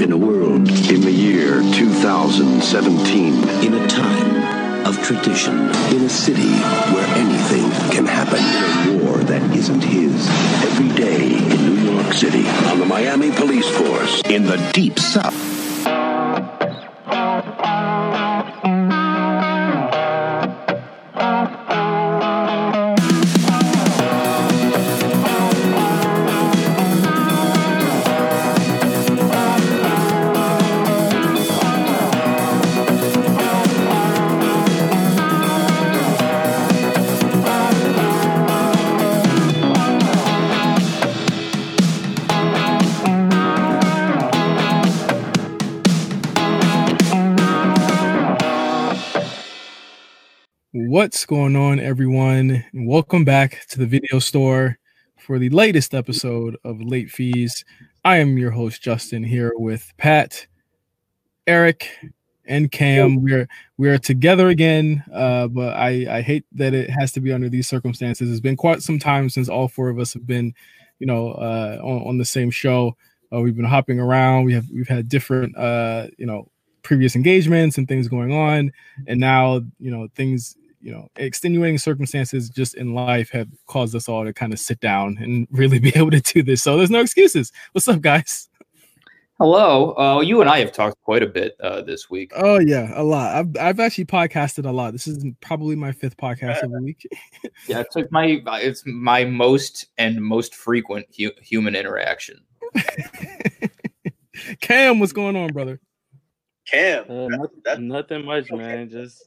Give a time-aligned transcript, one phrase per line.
[0.00, 3.48] In a world in the year 2017.
[3.62, 5.54] In a time of tradition.
[5.94, 6.52] In a city
[6.92, 8.40] where anything can happen.
[8.88, 10.28] In a war that isn't his.
[10.64, 12.44] Every day in New York City.
[12.70, 14.20] On the Miami Police Force.
[14.28, 15.53] In the Deep South.
[51.24, 52.62] What's going on, everyone?
[52.74, 54.78] And welcome back to the video store
[55.16, 57.64] for the latest episode of Late Fees.
[58.04, 60.46] I am your host, Justin, here with Pat,
[61.46, 61.88] Eric,
[62.44, 63.22] and Cam.
[63.22, 67.48] We're we're together again, uh, but I I hate that it has to be under
[67.48, 68.30] these circumstances.
[68.30, 70.52] It's been quite some time since all four of us have been,
[70.98, 72.98] you know, uh, on, on the same show.
[73.32, 74.44] Uh, we've been hopping around.
[74.44, 76.50] We have we've had different, uh, you know,
[76.82, 78.72] previous engagements and things going on,
[79.06, 84.06] and now you know things you know extenuating circumstances just in life have caused us
[84.06, 86.62] all to kind of sit down and really be able to do this.
[86.62, 87.50] So there's no excuses.
[87.72, 88.48] What's up guys?
[89.40, 89.94] Hello.
[89.96, 92.30] Uh, you and i have talked quite a bit uh, this week.
[92.36, 93.34] Oh yeah a lot.
[93.34, 94.92] I've, I've actually podcasted a lot.
[94.92, 97.06] This is probably my fifth podcast of the week.
[97.66, 102.40] Yeah it's like my it's my most and most frequent hu- human interaction.
[104.60, 105.80] Cam what's going on brother?
[106.70, 108.90] Cam uh, nothing, nothing much man.
[108.90, 109.24] Just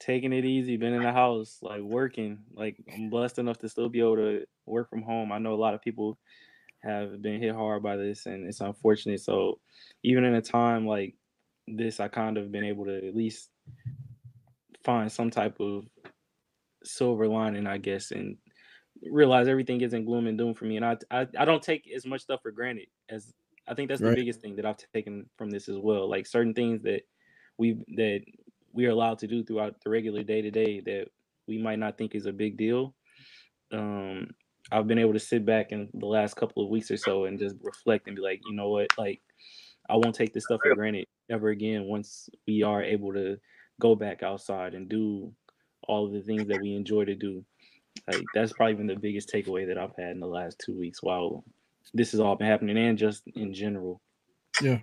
[0.00, 2.38] taking it easy, been in the house, like working.
[2.52, 5.32] Like I'm blessed enough to still be able to work from home.
[5.32, 6.18] I know a lot of people
[6.82, 9.20] have been hit hard by this and it's unfortunate.
[9.20, 9.58] So
[10.02, 11.14] even in a time like
[11.66, 13.50] this, I kind of been able to at least
[14.84, 15.84] find some type of
[16.84, 18.36] silver lining, I guess, and
[19.02, 20.76] realize everything isn't gloom and doom for me.
[20.76, 23.32] And I I, I don't take as much stuff for granted as
[23.66, 24.10] I think that's right.
[24.10, 26.08] the biggest thing that I've taken from this as well.
[26.08, 27.02] Like certain things that
[27.58, 28.20] we that
[28.74, 31.06] we are allowed to do throughout the regular day to day that
[31.46, 32.94] we might not think is a big deal.
[33.72, 34.28] Um,
[34.72, 37.38] I've been able to sit back in the last couple of weeks or so and
[37.38, 39.20] just reflect and be like, you know what, like
[39.88, 43.36] I won't take this stuff for granted ever again once we are able to
[43.80, 45.32] go back outside and do
[45.86, 47.44] all of the things that we enjoy to do.
[48.10, 51.02] Like that's probably been the biggest takeaway that I've had in the last two weeks
[51.02, 51.44] while
[51.92, 54.00] this has all been happening and just in general.
[54.60, 54.78] Yeah.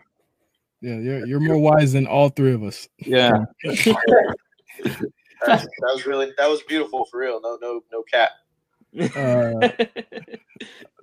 [0.82, 2.88] Yeah, you're you're more wise than all three of us.
[2.98, 3.32] Yeah.
[3.64, 3.98] that,
[5.46, 7.40] that was really that was beautiful for real.
[7.42, 8.32] No, no, no cap.
[9.16, 9.70] Uh,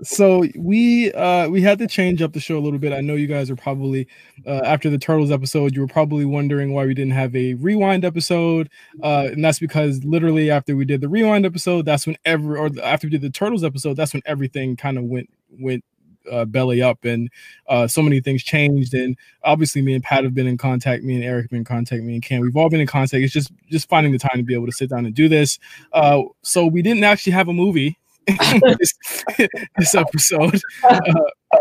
[0.03, 2.93] so we uh we had to change up the show a little bit.
[2.93, 4.07] I know you guys are probably
[4.47, 8.05] uh after the Turtles episode, you were probably wondering why we didn't have a rewind
[8.05, 8.69] episode.
[9.03, 12.69] Uh and that's because literally after we did the rewind episode, that's when every or
[12.83, 15.85] after we did the Turtles episode, that's when everything kind of went went
[16.31, 17.31] uh, belly up and
[17.69, 18.95] uh, so many things changed.
[18.95, 21.65] And obviously me and pat have been in contact me and eric have been in
[21.65, 23.23] contact me and cam we've all been in contact.
[23.23, 25.59] It's just just finding the time to be able to sit down and do this.
[25.93, 27.99] Uh, so we didn't actually have a movie
[28.79, 28.95] this,
[29.79, 30.61] this, episode.
[30.85, 30.99] Uh,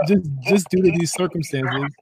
[0.05, 1.93] just just due to these circumstances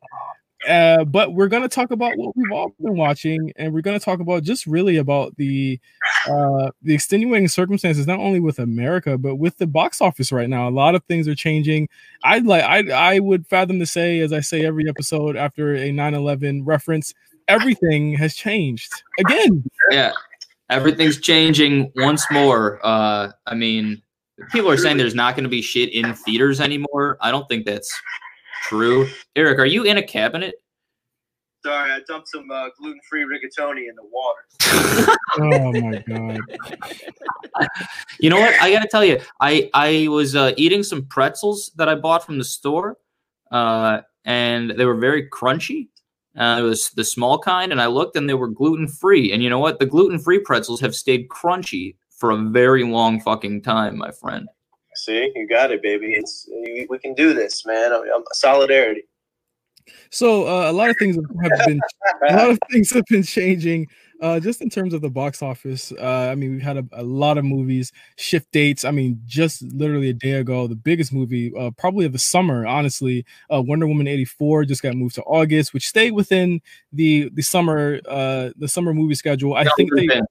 [0.68, 3.98] uh, but we're going to talk about what we've all been watching, and we're going
[3.98, 5.80] to talk about just really about the
[6.28, 10.68] uh, the extenuating circumstances, not only with America but with the box office right now.
[10.68, 11.90] A lot of things are changing.
[12.24, 15.92] I'd like I I would fathom to say, as I say every episode after a
[15.92, 17.14] 9/11 reference,
[17.48, 19.64] everything has changed again.
[19.92, 20.14] Yeah,
[20.70, 22.80] everything's changing once more.
[22.84, 24.02] Uh, I mean,
[24.52, 27.18] people are saying there's not going to be shit in theaters anymore.
[27.22, 27.94] I don't think that's
[28.64, 29.08] true.
[29.36, 30.56] Eric, are you in a cabinet?
[31.66, 35.18] Sorry, I dumped some uh, gluten-free rigatoni in the water.
[35.40, 37.70] oh my god!
[38.20, 38.54] you know what?
[38.62, 42.38] I gotta tell you, I I was uh, eating some pretzels that I bought from
[42.38, 42.98] the store,
[43.52, 45.88] uh, and they were very crunchy.
[46.38, 49.32] Uh, it was the small kind, and I looked, and they were gluten-free.
[49.32, 49.80] And you know what?
[49.80, 54.48] The gluten-free pretzels have stayed crunchy for a very long fucking time, my friend.
[54.96, 56.14] See, you got it, baby.
[56.14, 56.48] It's
[56.90, 57.92] we can do this, man.
[57.92, 59.04] I'm, I'm, solidarity.
[60.10, 61.80] So uh, a lot of things have been
[62.30, 63.88] a lot of things have been changing.
[64.22, 67.04] Uh, just in terms of the box office, uh, I mean, we've had a, a,
[67.04, 68.86] lot of movies shift dates.
[68.86, 72.66] I mean, just literally a day ago, the biggest movie, uh, probably of the summer,
[72.66, 76.62] honestly, uh, Wonder Woman eighty four just got moved to August, which stayed within
[76.94, 79.54] the the summer uh the summer movie schedule.
[79.54, 80.22] I think they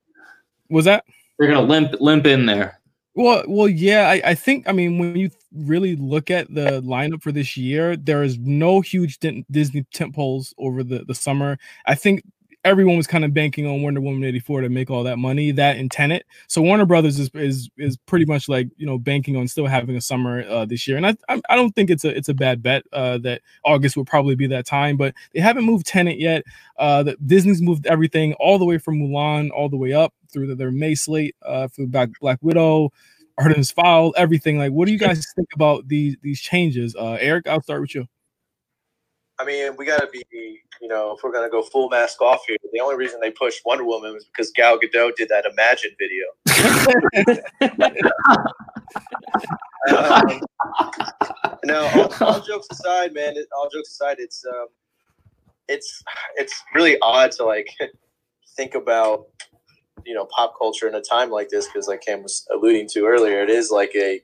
[0.70, 1.04] was that
[1.38, 2.80] they're gonna limp limp in there.
[3.14, 4.08] Well, well, yeah.
[4.08, 4.68] I, I think.
[4.68, 8.80] I mean, when you really look at the lineup for this year, there is no
[8.80, 11.58] huge Disney tentpoles over the the summer.
[11.86, 12.22] I think
[12.64, 15.76] everyone was kind of banking on Wonder Woman 84 to make all that money, that
[15.76, 16.24] and Tenet.
[16.48, 19.96] So Warner Brothers is is is pretty much like, you know, banking on still having
[19.96, 20.96] a summer uh, this year.
[20.96, 24.04] And I I don't think it's a it's a bad bet uh, that August will
[24.04, 26.44] probably be that time, but they haven't moved Tenet yet.
[26.78, 30.48] Uh, the, Disney's moved everything all the way from Mulan all the way up through
[30.48, 32.90] the, their May slate uh, for Black Black Widow,
[33.38, 34.58] Artemis Fowl, everything.
[34.58, 36.96] Like, what do you guys think about these these changes?
[36.96, 38.06] Uh, Eric, I'll start with you.
[39.38, 40.24] I mean, we got to be,
[40.80, 43.60] you know, if we're gonna go full mask off here, the only reason they pushed
[43.64, 46.26] Wonder Woman was because Gal Gadot did that Imagine video.
[49.90, 50.40] um,
[51.64, 53.36] no, all, all, jokes aside, man.
[53.36, 54.66] It, all jokes aside, it's um,
[55.68, 56.02] it's
[56.36, 57.68] it's really odd to like
[58.56, 59.26] think about
[60.06, 63.04] you know pop culture in a time like this because like Cam was alluding to
[63.04, 64.22] earlier, it is like a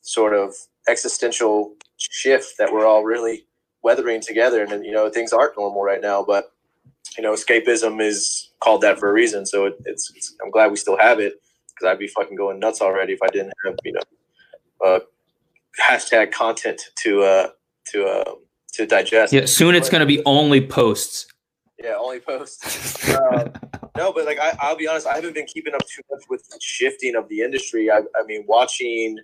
[0.00, 0.54] sort of
[0.88, 3.46] existential shift that we're all really
[3.82, 4.64] weathering together.
[4.64, 6.52] And you know things aren't normal right now, but
[7.16, 9.46] you know escapism is called that for a reason.
[9.46, 12.58] So it, it's, it's, I'm glad we still have it because I'd be fucking going
[12.58, 14.00] nuts already if I didn't have you know
[14.84, 15.00] uh,
[15.80, 17.48] hashtag content to uh,
[17.86, 18.34] to uh,
[18.74, 19.32] to digest.
[19.32, 21.26] Yeah, soon it's going to be only posts.
[21.82, 23.08] Yeah, only posts.
[23.08, 23.50] uh,
[23.96, 26.46] no, but like I, I'll be honest, I haven't been keeping up too much with
[26.48, 27.90] the shifting of the industry.
[27.90, 29.18] I, I mean, watching.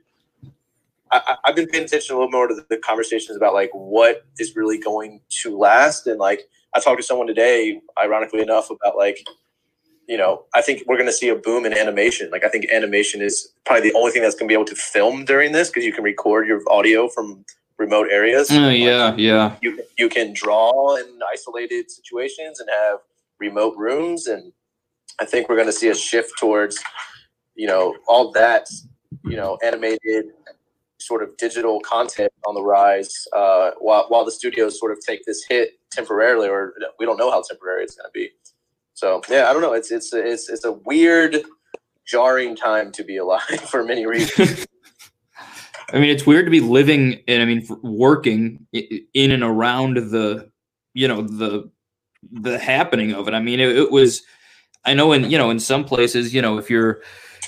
[1.13, 4.27] I, have been paying attention a little more to the, the conversations about like what
[4.39, 8.97] is really going to last, and like I talked to someone today, ironically enough, about
[8.97, 9.27] like
[10.09, 12.31] you know, I think we're going to see a boom in animation.
[12.31, 14.75] Like, I think animation is probably the only thing that's going to be able to
[14.75, 17.45] film during this because you can record your audio from
[17.77, 18.51] remote areas.
[18.51, 19.57] Oh, yeah, yeah.
[19.61, 23.01] You you can draw in isolated situations and have
[23.39, 24.51] remote rooms, and
[25.21, 26.83] I think we're going to see a shift towards,
[27.55, 28.67] you know, all that,
[29.25, 30.27] you know, animated
[31.01, 33.27] sort of digital content on the rise.
[33.35, 37.31] Uh, while while the studios sort of take this hit temporarily, or we don't know
[37.31, 38.31] how temporary it's going to be.
[38.95, 39.75] So yeah, I don't know.
[39.75, 41.43] It's it's it's it's a weird,
[42.07, 44.67] jarring time to be alive for many reasons.
[45.91, 50.51] I mean, it's weird to be living and I mean, working in and around the,
[50.93, 51.71] you know, the
[52.31, 53.35] the happening of it.
[53.35, 54.23] I mean, it, it, was.
[54.85, 57.01] I know in you know in some places, you know, if you're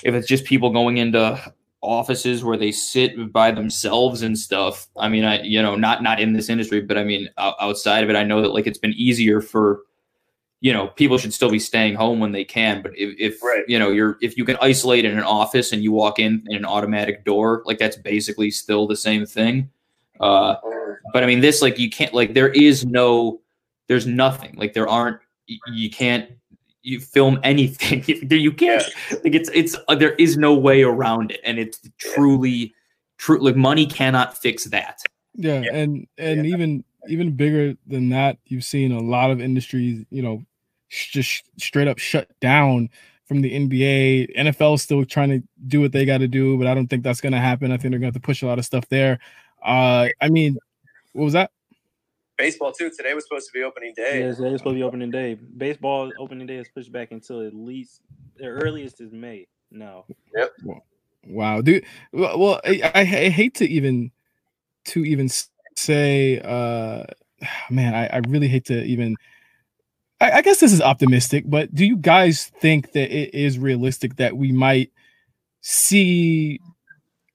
[0.03, 4.87] if it's just people going into offices where they sit by themselves and stuff.
[4.97, 8.09] I mean, I you know not not in this industry, but I mean outside of
[8.09, 9.81] it, I know that like it's been easier for
[10.61, 13.63] you know people should still be staying home when they can but if, if right.
[13.67, 16.57] you know you're if you can isolate in an office and you walk in in
[16.57, 19.69] an automatic door like that's basically still the same thing
[20.19, 20.55] uh
[21.13, 23.41] but i mean this like you can't like there is no
[23.87, 26.29] there's nothing like there aren't you can't
[26.83, 28.83] you film anything you can't
[29.23, 32.73] like it's it's uh, there is no way around it and it's truly
[33.17, 35.01] true like money cannot fix that
[35.35, 35.75] yeah, yeah.
[35.75, 36.53] and and yeah.
[36.53, 40.43] even even bigger than that you've seen a lot of industries you know
[40.89, 42.89] just straight up shut down
[43.31, 44.35] from the NBA.
[44.35, 47.01] NFL is still trying to do what they got to do, but I don't think
[47.01, 47.71] that's going to happen.
[47.71, 49.19] I think they're going to have to push a lot of stuff there.
[49.63, 50.57] Uh, I mean,
[51.13, 51.51] what was that?
[52.41, 52.89] Baseball too.
[52.89, 54.21] Today was supposed to be opening day.
[54.21, 55.35] Yeah, today was supposed to be opening day.
[55.35, 58.01] Baseball opening day is pushed back until at least
[58.37, 59.47] the earliest is May.
[59.69, 60.05] No.
[60.35, 60.51] Yep.
[61.27, 61.85] Wow, dude.
[62.11, 64.11] Well, I, I, I hate to even
[64.85, 65.29] to even
[65.75, 67.03] say, uh,
[67.69, 69.17] man, I, I really hate to even
[70.19, 74.15] I, I guess this is optimistic, but do you guys think that it is realistic
[74.15, 74.91] that we might
[75.61, 76.59] see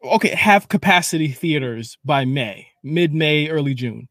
[0.02, 4.08] okay have capacity theaters by May, mid May, early June?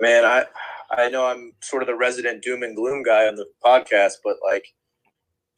[0.00, 0.44] Man, I
[0.90, 4.36] I know I'm sort of the resident doom and gloom guy on the podcast, but
[4.44, 4.74] like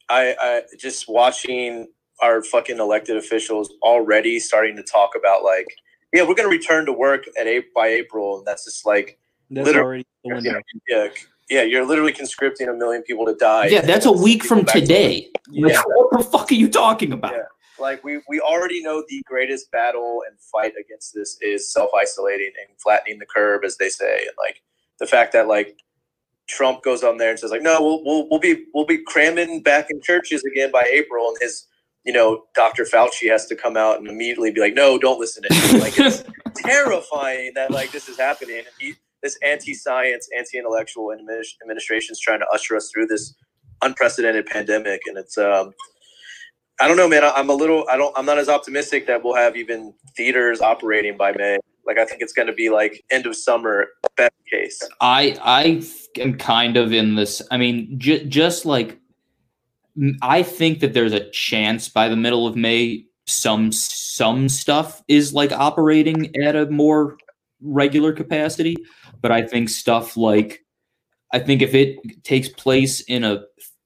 [0.09, 1.87] I, I just watching
[2.21, 5.67] our fucking elected officials already starting to talk about like,
[6.13, 9.19] yeah, we're gonna return to work at eight by April, and that's just like
[9.51, 11.07] that's literally yeah, yeah,
[11.49, 13.67] yeah, you're literally conscripting a million people to die.
[13.67, 15.29] Yeah, that's a week from today.
[15.45, 15.81] To yeah.
[15.85, 17.33] what the fuck are you talking about?
[17.33, 17.43] Yeah.
[17.79, 22.51] Like we we already know the greatest battle and fight against this is self isolating
[22.59, 24.61] and flattening the curve, as they say, and like
[24.99, 25.77] the fact that like
[26.47, 29.61] Trump goes on there and says like, no, we'll we'll we'll be we'll be cramming
[29.61, 31.67] back in churches again by April, and his
[32.03, 32.83] you know Dr.
[32.83, 35.79] Fauci has to come out and immediately be like, no, don't listen to him.
[35.79, 36.23] Like it's
[36.57, 38.57] terrifying that like this is happening.
[38.57, 43.35] And he this anti-science, anti-intellectual administration is trying to usher us through this
[43.81, 45.73] unprecedented pandemic, and it's um,
[46.79, 47.23] I don't know, man.
[47.23, 47.85] I'm a little.
[47.89, 48.17] I don't.
[48.17, 51.59] I'm not as optimistic that we'll have even theaters operating by May.
[51.85, 54.81] Like I think it's going to be like end of summer, best case.
[55.01, 55.83] I I
[56.21, 57.41] am kind of in this.
[57.51, 58.99] I mean, just like
[60.21, 65.33] I think that there's a chance by the middle of May some some stuff is
[65.33, 67.17] like operating at a more
[67.61, 68.75] regular capacity,
[69.21, 70.63] but I think stuff like
[71.33, 73.43] I think if it takes place in a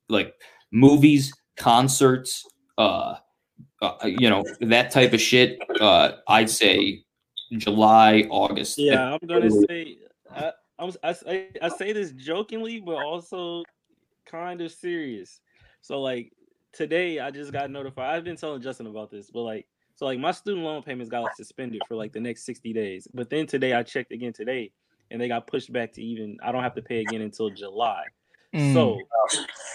[0.09, 0.33] like
[0.71, 2.45] movies, concerts,
[2.77, 3.15] uh,
[3.81, 7.03] uh you know that type of shit, uh, I'd say
[7.57, 8.77] July, August.
[8.77, 9.97] Yeah, I'm gonna say
[10.31, 13.63] I, I, was, I, I say this jokingly, but also
[14.25, 15.41] kind of serious.
[15.81, 16.31] So like
[16.71, 18.15] today, I just got notified.
[18.15, 21.23] I've been telling Justin about this, but like so like my student loan payments got
[21.23, 23.07] like, suspended for like the next 60 days.
[23.13, 24.71] But then today I checked again today
[25.11, 28.03] and they got pushed back to even I don't have to pay again until July.
[28.53, 28.73] Mm.
[28.73, 28.99] So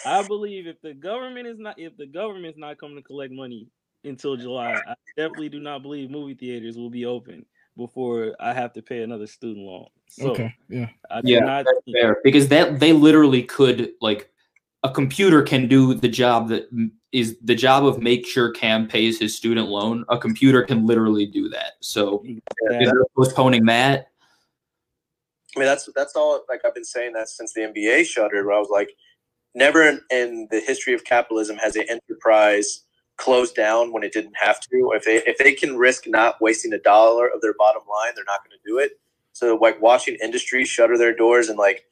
[0.07, 3.69] I believe if the government is not if the government's not coming to collect money
[4.05, 7.45] until July, I definitely do not believe movie theaters will be open
[7.77, 9.87] before I have to pay another student loan.
[10.09, 14.31] So okay, yeah, I yeah, fair because that they literally could like
[14.85, 16.69] a computer can do the job that
[17.13, 20.05] is the job of make sure Cam pays his student loan.
[20.09, 21.73] A computer can literally do that.
[21.81, 22.91] So yeah.
[23.17, 24.11] postponing that.
[25.57, 26.45] I mean, that's that's all.
[26.49, 28.47] Like I've been saying that since the NBA shuttered.
[28.47, 28.91] Where I was like,
[29.55, 32.85] never in, in the history of capitalism has an enterprise
[33.17, 34.93] closed down when it didn't have to.
[34.95, 38.25] If they if they can risk not wasting a dollar of their bottom line, they're
[38.25, 38.93] not going to do it.
[39.33, 41.87] So like watching industries shutter their doors and like,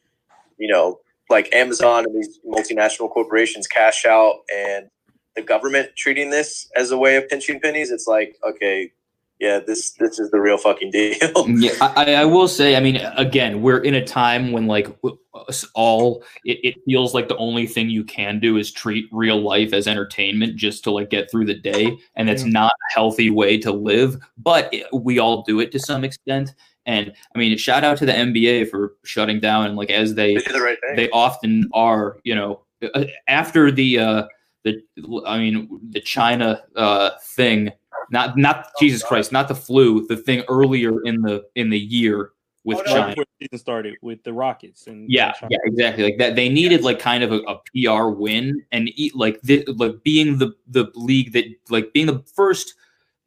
[0.58, 4.88] you know, like Amazon and these multinational corporations cash out and
[5.34, 8.90] the government treating this as a way of pinching pennies, it's like, okay,
[9.38, 11.16] yeah, this this is the real fucking deal.
[11.49, 14.88] yeah, I, I will say, I mean, again, we're in a time when like
[15.35, 19.40] us all it, it feels like the only thing you can do is treat real
[19.40, 22.50] life as entertainment just to like get through the day, and it's yeah.
[22.50, 24.16] not a healthy way to live.
[24.38, 26.55] But we all do it to some extent,
[26.87, 30.37] and I mean, shout out to the NBA for shutting down and like as they
[30.37, 32.62] they, the right they often are, you know,
[32.95, 34.26] uh, after the uh
[34.64, 34.81] the
[35.26, 37.73] I mean the China uh thing,
[38.10, 41.78] not not oh, Jesus Christ, not the flu, the thing earlier in the in the
[41.78, 42.32] year
[42.66, 43.25] with oh, no, China.
[43.40, 46.04] season started with the Rockets and yeah, yeah, exactly.
[46.04, 49.64] Like that, they needed like kind of a, a PR win and eat like the,
[49.76, 52.75] like being the the league that like being the first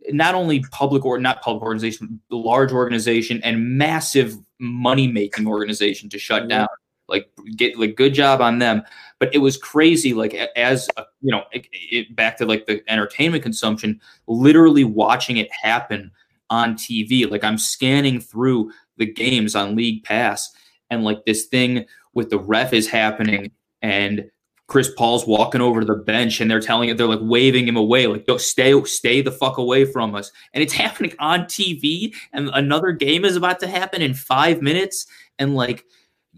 [0.09, 6.19] not only public or not public organization, large organization and massive money making organization to
[6.19, 6.67] shut down.
[7.09, 8.83] Like get like good job on them,
[9.19, 10.13] but it was crazy.
[10.13, 10.87] Like as
[11.21, 16.11] you know, it, it, back to like the entertainment consumption, literally watching it happen
[16.49, 17.29] on TV.
[17.29, 20.51] Like I'm scanning through the games on League Pass,
[20.89, 23.51] and like this thing with the ref is happening,
[23.81, 24.29] and
[24.69, 27.75] Chris Paul's walking over to the bench and they're telling it, they're like waving him
[27.75, 30.31] away, like, go stay, stay the fuck away from us.
[30.53, 35.07] And it's happening on TV, and another game is about to happen in five minutes.
[35.39, 35.85] And like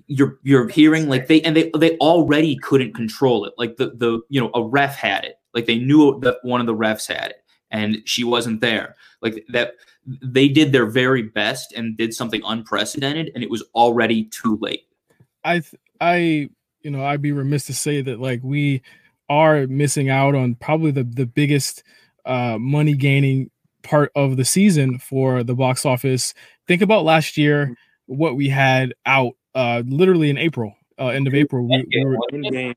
[0.08, 3.53] you're you're hearing like they and they they already couldn't control it.
[3.58, 5.36] Like the the you know, a ref had it.
[5.53, 8.96] Like they knew that one of the refs had it and she wasn't there.
[9.22, 9.74] Like that
[10.05, 14.84] they did their very best and did something unprecedented and it was already too late.
[15.43, 15.63] I
[16.00, 16.50] I
[16.81, 18.81] you know, I'd be remiss to say that like we
[19.29, 21.84] are missing out on probably the the biggest
[22.25, 23.50] uh, money gaining
[23.84, 26.34] part of the season for the box office.
[26.67, 31.34] Think about last year, what we had out uh, literally in April, uh, end of
[31.34, 31.67] April.
[31.67, 32.74] We, we were,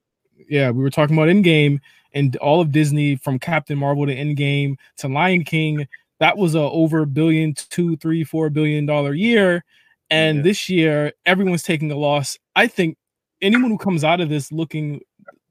[0.48, 1.80] yeah, we were talking about Endgame
[2.12, 5.86] and all of Disney from Captain Marvel to Endgame to Lion King.
[6.20, 9.64] That was a over billion, two, three, four billion dollar year.
[10.10, 10.42] And yeah.
[10.42, 12.38] this year, everyone's taking a loss.
[12.54, 12.96] I think
[13.42, 15.00] anyone who comes out of this looking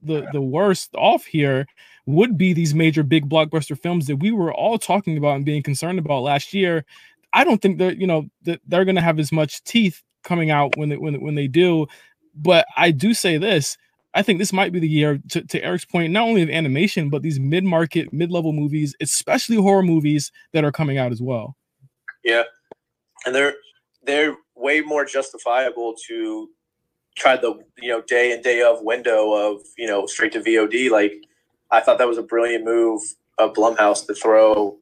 [0.02, 1.66] the the worst off here
[2.06, 5.64] would be these major big blockbuster films that we were all talking about and being
[5.64, 6.86] concerned about last year.
[7.32, 10.52] I don't think that you know that they're going to have as much teeth coming
[10.52, 11.88] out when they, when when they do.
[12.36, 13.78] But I do say this:
[14.14, 17.10] I think this might be the year to, to Eric's point, not only of animation
[17.10, 21.22] but these mid market, mid level movies, especially horror movies that are coming out as
[21.22, 21.56] well.
[22.24, 22.44] Yeah,
[23.26, 23.56] and they're
[24.04, 26.50] they're way more justifiable to
[27.16, 30.90] try the you know day and day of window of you know straight to VOD.
[30.90, 31.14] Like
[31.72, 33.02] I thought that was a brilliant move
[33.40, 34.78] of Blumhouse to throw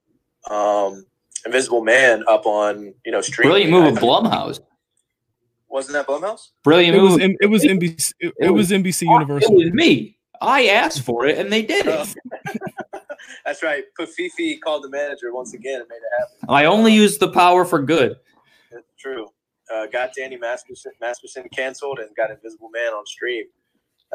[0.50, 1.06] um,
[1.46, 3.48] Invisible Man up on you know stream.
[3.50, 4.60] Brilliant move of Blumhouse.
[5.72, 6.50] Wasn't that Blumhouse?
[6.64, 7.12] Brilliant it move.
[7.14, 8.14] Was, it was NBC.
[8.20, 9.52] It, it was NBC Universal.
[9.54, 10.18] It was me.
[10.42, 12.16] I asked for it and they did it.
[13.46, 13.84] That's right.
[13.98, 16.50] Fifi called the manager once again and made it happen.
[16.50, 18.18] I only use the power for good.
[18.72, 19.28] It's true
[19.74, 23.46] uh, got Danny Masterson, Masterson canceled and got Invisible Man on stream.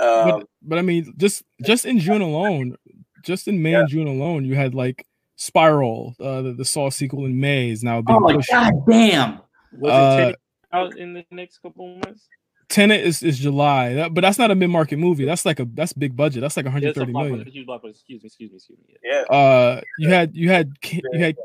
[0.00, 2.76] Um, but, but, I mean, just just in June alone,
[3.24, 3.80] just in May yeah.
[3.80, 7.82] and June alone, you had like Spiral, uh, the, the Saw sequel in May is
[7.82, 8.50] now being oh my pushed.
[8.50, 9.40] god damn!
[9.72, 10.36] Was uh, it
[10.72, 12.28] out in the next couple months?
[12.68, 15.24] Tenet is, is July, that, but that's not a mid market movie.
[15.24, 16.40] That's like a that's big budget.
[16.40, 17.46] That's like Yeah, it's a 130 blockbuster, million.
[17.52, 17.90] huge blockbuster.
[17.90, 18.94] Excuse me, excuse me, excuse me.
[19.04, 19.20] Yeah.
[19.32, 21.36] Uh, you had you had you had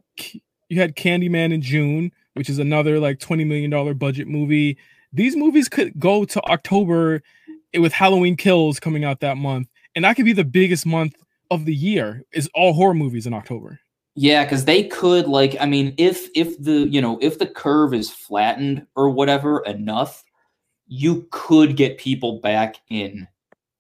[0.69, 4.77] you had Candyman in June, which is another like 20 million dollar budget movie.
[5.13, 7.21] These movies could go to October
[7.77, 11.13] with Halloween Kills coming out that month, and that could be the biggest month
[11.51, 12.23] of the year.
[12.33, 13.79] Is all horror movies in October.
[14.15, 17.94] Yeah, because they could like, I mean, if if the you know if the curve
[17.94, 20.24] is flattened or whatever enough,
[20.88, 23.27] you could get people back in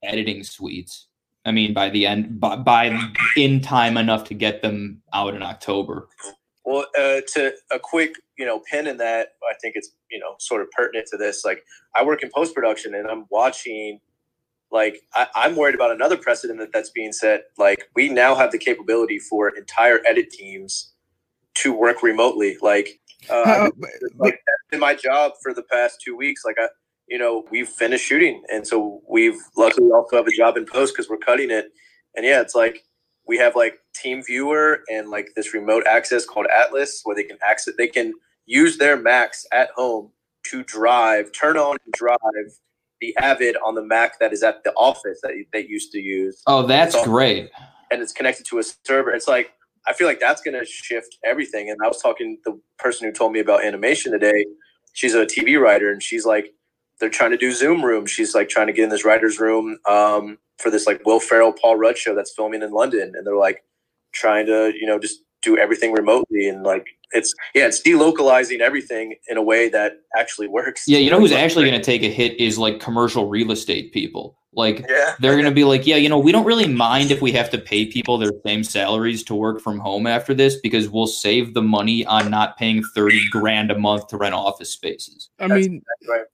[0.03, 1.07] editing suites.
[1.45, 2.97] I mean, by the end, by, by
[3.35, 6.07] in time enough to get them out in October.
[6.63, 10.35] Well, uh, to a quick, you know, pin in that, I think it's, you know,
[10.39, 11.43] sort of pertinent to this.
[11.43, 11.63] Like,
[11.95, 13.99] I work in post production and I'm watching,
[14.71, 17.45] like, I, I'm worried about another precedent that that's being set.
[17.57, 20.93] Like, we now have the capability for entire edit teams
[21.55, 22.57] to work remotely.
[22.61, 22.99] Like,
[23.29, 23.71] uh, I've
[24.17, 26.43] like that's been my job for the past two weeks.
[26.45, 26.67] Like, I,
[27.07, 30.93] you know, we've finished shooting, and so we've luckily also have a job in post
[30.93, 31.69] because we're cutting it.
[32.15, 32.83] And yeah, it's like
[33.27, 37.37] we have like team viewer and like this remote access called atlas where they can
[37.47, 38.13] access they can
[38.45, 40.11] use their macs at home
[40.43, 42.17] to drive turn on and drive
[43.01, 46.41] the avid on the mac that is at the office that they used to use.
[46.47, 47.49] Oh, that's great.
[47.91, 49.11] and it's connected to a server.
[49.11, 49.51] It's like
[49.87, 51.69] i feel like that's going to shift everything.
[51.69, 54.45] And i was talking to the person who told me about animation today.
[54.93, 56.53] She's a tv writer and she's like
[56.99, 58.05] they're trying to do zoom room.
[58.05, 61.51] She's like trying to get in this writer's room um, for this like will ferrell
[61.51, 63.13] paul rudd show that's filming in london.
[63.15, 63.63] And they're like
[64.13, 69.15] trying to you know just do everything remotely and like it's yeah it's delocalizing everything
[69.27, 72.09] in a way that actually works Yeah, you know who's actually going to take a
[72.09, 74.37] hit is like commercial real estate people.
[74.53, 77.21] Like yeah they're going to be like, yeah, you know, we don't really mind if
[77.21, 80.89] we have to pay people their same salaries to work from home after this because
[80.89, 85.29] we'll save the money on not paying 30 grand a month to rent office spaces.
[85.39, 86.25] I That's- mean, right.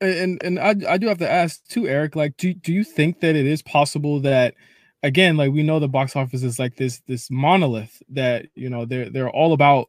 [0.00, 2.14] and and I I do have to ask too, Eric.
[2.16, 4.54] Like, do do you think that it is possible that,
[5.02, 8.84] again, like we know the box office is like this this monolith that you know
[8.84, 9.88] they're they're all about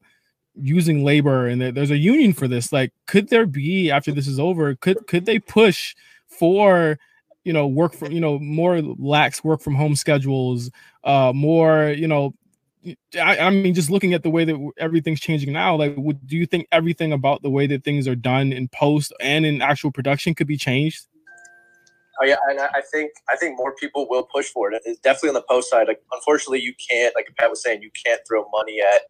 [0.59, 2.71] using labor and there's a union for this.
[2.71, 4.75] Like, could there be after this is over?
[4.75, 5.95] Could could they push
[6.27, 6.99] for
[7.43, 10.69] you know work from you know more lax work from home schedules,
[11.03, 12.33] uh, more you know.
[13.21, 16.37] I, I mean, just looking at the way that everything's changing now, like, would do
[16.37, 19.91] you think everything about the way that things are done in post and in actual
[19.91, 21.05] production could be changed?
[22.21, 24.81] Oh yeah, and I think I think more people will push for it.
[24.85, 25.87] It's definitely on the post side.
[25.87, 29.01] Like, unfortunately, you can't, like Pat was saying, you can't throw money at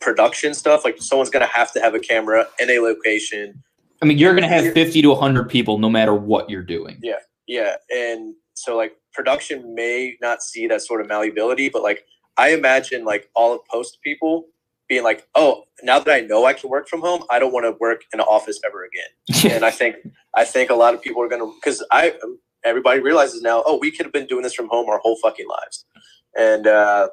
[0.00, 0.84] production stuff.
[0.84, 3.62] Like, someone's gonna have to have a camera in a location.
[4.00, 7.00] I mean, you're going to have 50 to 100 people no matter what you're doing.
[7.02, 7.16] Yeah,
[7.48, 12.04] yeah, and so like production may not see that sort of malleability, but like
[12.36, 14.44] I imagine like all of post people
[14.88, 17.66] being like, oh, now that I know I can work from home, I don't want
[17.66, 19.52] to work in an office ever again.
[19.54, 19.96] and I think
[20.34, 22.14] I think a lot of people are gonna because I
[22.64, 25.46] everybody realizes now, oh, we could have been doing this from home our whole fucking
[25.48, 25.84] lives,
[26.36, 27.08] and uh,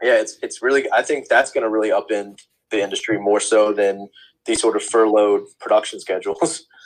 [0.00, 4.08] yeah, it's it's really I think that's gonna really upend the industry more so than
[4.46, 6.66] these sort of furloughed production schedules.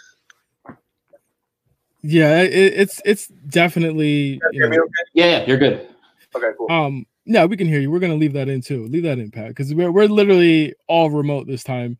[2.09, 4.90] Yeah, it, it's it's definitely you know, okay?
[5.12, 5.88] Yeah, yeah, you're good.
[6.37, 6.70] Okay, cool.
[6.70, 7.91] um yeah we can hear you.
[7.91, 8.87] We're gonna leave that in too.
[8.87, 11.99] Leave that in, Pat, because we're we're literally all remote this time.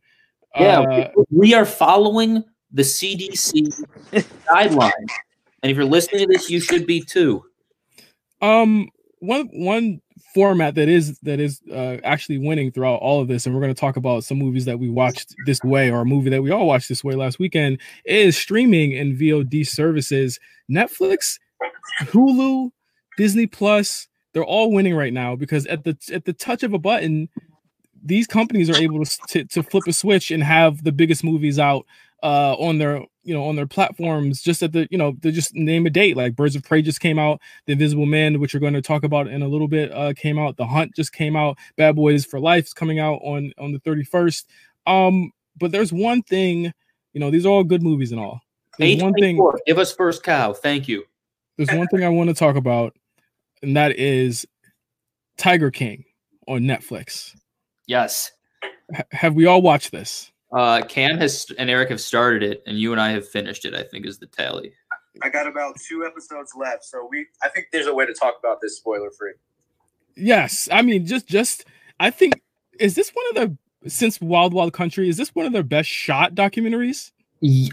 [0.59, 3.85] Yeah, Uh, we are following the CDC
[4.49, 5.11] guidelines.
[5.61, 7.43] And if you're listening to this, you should be too.
[8.41, 10.01] um one one
[10.33, 13.73] format that is that is uh, actually winning throughout all of this and we're going
[13.73, 16.51] to talk about some movies that we watched this way or a movie that we
[16.51, 21.39] all watched this way last weekend is streaming and vod services netflix
[22.01, 22.69] hulu
[23.17, 26.77] disney plus they're all winning right now because at the at the touch of a
[26.77, 27.27] button
[28.03, 31.57] these companies are able to, to, to flip a switch and have the biggest movies
[31.57, 31.87] out
[32.21, 35.55] uh on their you know on their platforms just at the you know they just
[35.55, 38.59] name a date like birds of prey just came out the invisible man which we're
[38.59, 41.35] going to talk about in a little bit uh came out the hunt just came
[41.35, 44.45] out bad boys for life is coming out on on the 31st
[44.85, 46.71] um but there's one thing
[47.13, 48.39] you know these are all good movies and all
[48.77, 50.53] there's one thing Give us first cow.
[50.53, 51.05] Thank you.
[51.57, 52.95] there's one thing i want to talk about
[53.61, 54.45] and that is
[55.37, 56.03] tiger king
[56.47, 57.33] on netflix
[57.87, 58.31] Yes.
[58.93, 62.77] H- have we all watched this Uh, Cam has and Eric have started it, and
[62.77, 63.73] you and I have finished it.
[63.73, 64.71] I think is the tally.
[65.21, 67.27] I got about two episodes left, so we.
[67.43, 69.33] I think there's a way to talk about this spoiler free.
[70.15, 71.65] yes i mean just just
[71.99, 72.41] i think
[72.79, 75.89] is this one of the since wild wild country is this one of their best
[75.89, 77.11] shot documentaries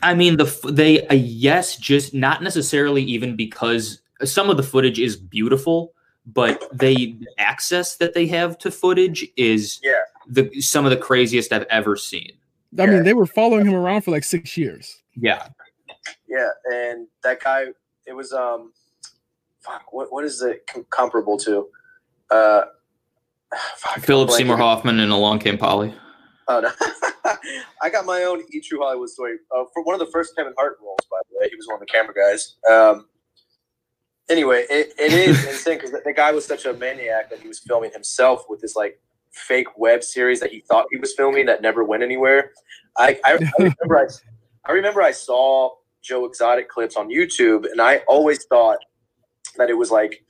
[0.02, 4.98] I mean, the they uh, yes, just not necessarily even because some of the footage
[4.98, 5.92] is beautiful,
[6.26, 9.92] but they the access that they have to footage is Yeah.
[10.28, 12.32] the some of the craziest I've ever seen.
[12.78, 12.90] i Yeah.
[12.90, 15.48] mean they were following him around for like six years Yeah,
[16.28, 17.66] Yeah, and that guy,
[18.06, 18.72] it was um,
[19.60, 21.68] fuck, what what is it com- comparable to?
[22.30, 22.62] Uh,
[23.76, 24.60] fuck, Philip Seymour blanking.
[24.60, 25.94] Hoffman in Along Came Polly.
[26.48, 26.70] Oh no,
[27.82, 30.52] I got my own E True Hollywood story uh, for one of the first Kevin
[30.58, 30.98] Hart roles.
[31.10, 32.56] By the way, he was one of the camera guys.
[32.70, 33.06] Um,
[34.28, 37.60] anyway, it, it is insane because the, guy was such a maniac that he was
[37.60, 39.00] filming himself with this like
[39.32, 42.52] fake web series that he thought he was filming that never went anywhere.
[42.96, 44.06] I, I, I remember I,
[44.66, 45.70] I remember I saw
[46.02, 48.78] Joe Exotic clips on YouTube, and I always thought
[49.56, 50.24] that it was like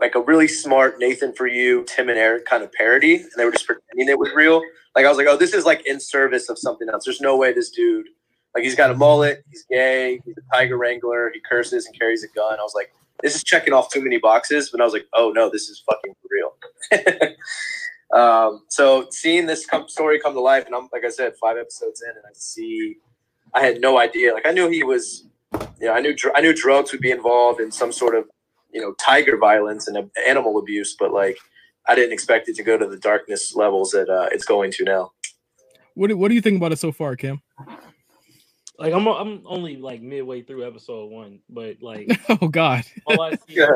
[0.00, 3.44] like a really smart Nathan for you, Tim and Eric kind of parody, and they
[3.44, 4.62] were just pretending it was real.
[4.96, 7.04] Like I was like, oh, this is like in service of something else.
[7.04, 8.06] There's no way this dude,
[8.54, 12.24] like he's got a mullet, he's gay, he's a tiger wrangler, he curses and carries
[12.24, 12.58] a gun.
[12.58, 14.70] I was like, this is checking off too many boxes.
[14.70, 17.36] But I was like, oh no, this is fucking real.
[18.20, 22.02] um, so seeing this story come to life, and I'm like I said, five episodes
[22.02, 22.96] in, and I see,
[23.54, 24.34] I had no idea.
[24.34, 25.26] Like I knew he was,
[25.80, 28.24] you know, I knew I knew drugs would be involved in some sort of,
[28.72, 31.38] you know, tiger violence and uh, animal abuse, but like
[31.88, 34.84] I didn't expect it to go to the darkness levels that uh, it's going to
[34.84, 35.12] now.
[35.94, 37.42] What do, what do you think about it so far, Cam?
[38.80, 42.82] Like I'm I'm only like midway through episode one, but like Oh God.
[43.06, 43.68] all I see Yeah.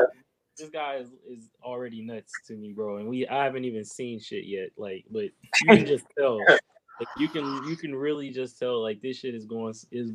[0.57, 2.97] this guy is, is already nuts to me, bro.
[2.97, 4.69] And we I haven't even seen shit yet.
[4.77, 5.25] Like, but
[5.61, 6.39] you can just tell.
[6.39, 10.11] Like you can you can really just tell like this shit is going is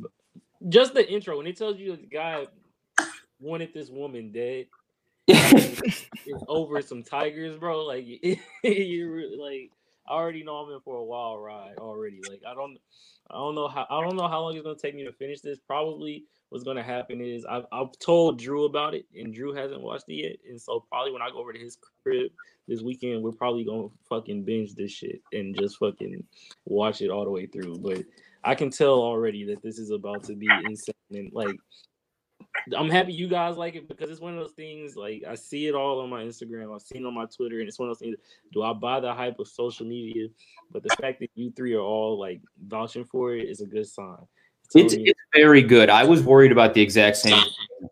[0.67, 2.45] just the intro when it tells you the guy
[3.39, 4.65] wanted this woman dead.
[5.27, 7.85] It's over some tigers, bro.
[7.85, 9.71] Like you really like
[10.07, 12.21] I already know I'm in for a wild ride already.
[12.27, 12.77] Like I don't
[13.29, 15.41] I don't know how I don't know how long it's gonna take me to finish
[15.41, 15.59] this.
[15.65, 20.09] Probably what's gonna happen is I've, I've told Drew about it, and Drew hasn't watched
[20.09, 20.35] it yet.
[20.49, 22.31] And so probably when I go over to his crib
[22.67, 26.23] this weekend, we're probably gonna fucking binge this shit and just fucking
[26.65, 27.77] watch it all the way through.
[27.77, 28.03] But
[28.43, 30.95] I can tell already that this is about to be insane.
[31.11, 31.55] And like
[32.75, 34.95] I'm happy you guys like it because it's one of those things.
[34.95, 37.67] Like I see it all on my Instagram, I've seen it on my Twitter, and
[37.67, 38.17] it's one of those things.
[38.53, 40.27] Do I buy the hype of social media?
[40.71, 43.87] But the fact that you three are all like vouching for it is a good
[43.87, 44.17] sign.
[44.73, 45.89] It's it's very good.
[45.89, 47.43] I was worried about the exact same,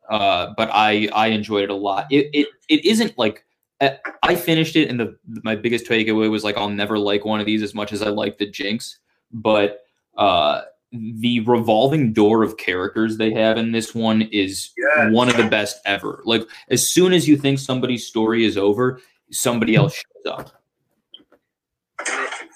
[0.09, 2.07] uh, but I I enjoyed it a lot.
[2.09, 3.43] It it it isn't like
[3.81, 7.45] I finished it, and the my biggest takeaway was like I'll never like one of
[7.45, 8.99] these as much as I like the Jinx,
[9.31, 9.81] but
[10.17, 15.11] uh, the revolving door of characters they have in this one is Yes.
[15.13, 16.21] one of the best ever.
[16.25, 18.99] Like as soon as you think somebody's story is over,
[19.31, 20.51] somebody else shows up.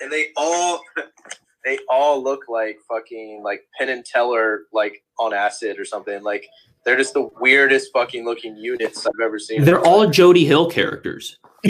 [0.02, 0.82] and they, all
[1.66, 6.24] they all look like fucking like Penn and Teller like on acid or something.
[6.24, 6.48] Like
[6.86, 9.64] they're just the weirdest fucking looking units I've ever seen.
[9.64, 11.38] They're all Jody Hill characters.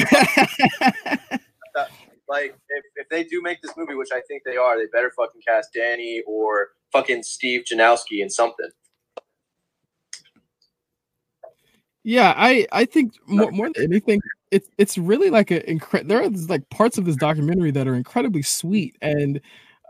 [2.28, 5.12] like if, if they do make this movie, which I think they are, they better
[5.16, 8.70] fucking cast Danny or fucking Steve Janowski in something.
[12.04, 16.22] Yeah, I I think more, more than anything, it's it's really like a incre- there
[16.22, 19.42] are like parts of this documentary that are incredibly sweet and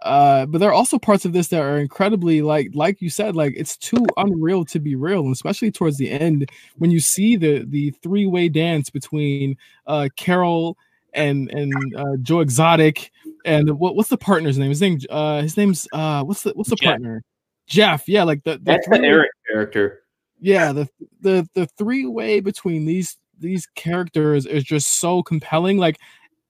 [0.03, 3.35] uh but there are also parts of this that are incredibly like like you said
[3.35, 7.35] like it's too unreal to be real and especially towards the end when you see
[7.35, 9.55] the the three-way dance between
[9.87, 10.77] uh Carol
[11.15, 13.11] and and uh Joe Exotic
[13.45, 16.69] and what what's the partner's name his name uh his name's uh what's the what's
[16.69, 16.91] the Jeff.
[16.91, 17.23] partner
[17.67, 20.03] Jeff yeah like the, the That's the three-way- Eric character.
[20.39, 20.87] yeah the
[21.21, 25.99] the the three way between these these characters is just so compelling like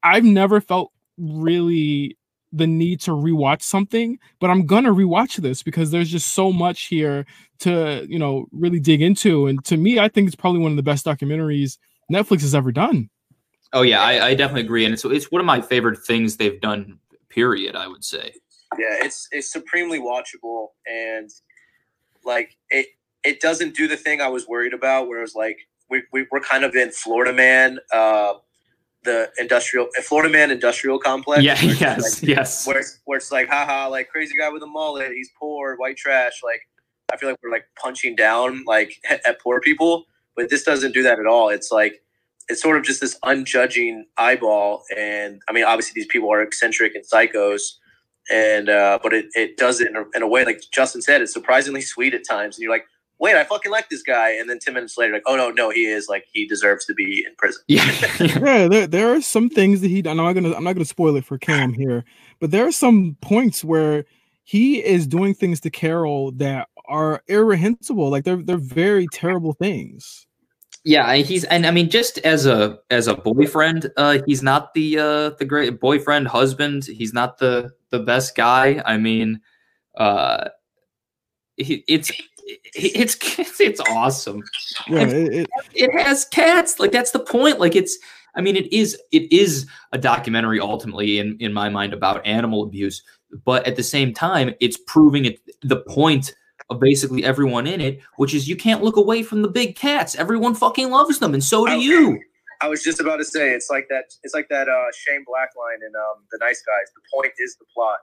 [0.03, 2.17] i've never felt really
[2.51, 6.83] the need to rewatch something but i'm gonna rewatch this because there's just so much
[6.83, 7.25] here
[7.59, 10.75] to you know really dig into and to me i think it's probably one of
[10.75, 11.77] the best documentaries
[12.11, 13.09] netflix has ever done
[13.73, 16.61] Oh yeah, I, I definitely agree, and it's it's one of my favorite things they've
[16.61, 16.99] done.
[17.29, 17.75] Period.
[17.75, 18.33] I would say.
[18.77, 21.29] Yeah, it's it's supremely watchable and
[22.23, 22.87] like it
[23.23, 25.57] it doesn't do the thing I was worried about where it was like
[25.89, 28.33] we, we we're kind of in Florida Man, uh
[29.03, 31.43] the industrial Florida Man industrial complex.
[31.43, 31.59] Yeah.
[31.61, 32.21] Yes.
[32.21, 32.67] like- yes.
[32.67, 35.97] where it's, where it's like, haha, like crazy guy with a mullet, he's poor, white
[35.97, 36.41] trash.
[36.43, 36.61] Like,
[37.11, 40.05] I feel like we're like punching down like at poor people,
[40.35, 41.49] but this doesn't do that at all.
[41.49, 42.01] It's like
[42.49, 46.93] it's sort of just this unjudging eyeball, and I mean, obviously these people are eccentric
[46.95, 47.61] and psychos,
[48.31, 51.21] and uh, but it, it does it in a, in a way like Justin said,
[51.21, 52.85] it's surprisingly sweet at times, and you're like.
[53.19, 55.69] Wait, I fucking like this guy, and then ten minutes later, like, oh no, no,
[55.69, 57.61] he is like he deserves to be in prison.
[57.67, 57.89] Yeah.
[58.19, 61.15] yeah there, there are some things that he i'm not gonna i'm not gonna spoil
[61.15, 62.03] it for cam here
[62.41, 64.03] but there are some points where
[64.43, 70.27] he is doing things to carol that are irrehensible like they're they're very terrible things
[70.83, 71.13] yeah.
[71.15, 75.29] He's and I mean, just as a as a boyfriend, uh, he's not the uh
[75.31, 76.85] the great boyfriend husband.
[76.85, 78.81] He's not the the best guy.
[78.85, 79.41] I mean,
[79.95, 80.49] uh,
[81.57, 82.11] he, it's
[82.75, 84.43] it's it's, it's awesome.
[84.87, 86.79] Yeah, it, it, it has cats.
[86.79, 87.59] Like that's the point.
[87.59, 87.97] Like it's.
[88.35, 92.63] I mean, it is it is a documentary ultimately in in my mind about animal
[92.63, 93.03] abuse,
[93.45, 96.33] but at the same time, it's proving it the point
[96.69, 100.15] of basically everyone in it, which is you can't look away from the big cats.
[100.15, 102.19] Everyone fucking loves them, and so do you.
[102.61, 104.05] I was just about to say it's like that.
[104.23, 106.93] It's like that uh, Shane Black line in um, The Nice Guys.
[106.95, 107.97] The point is the plot,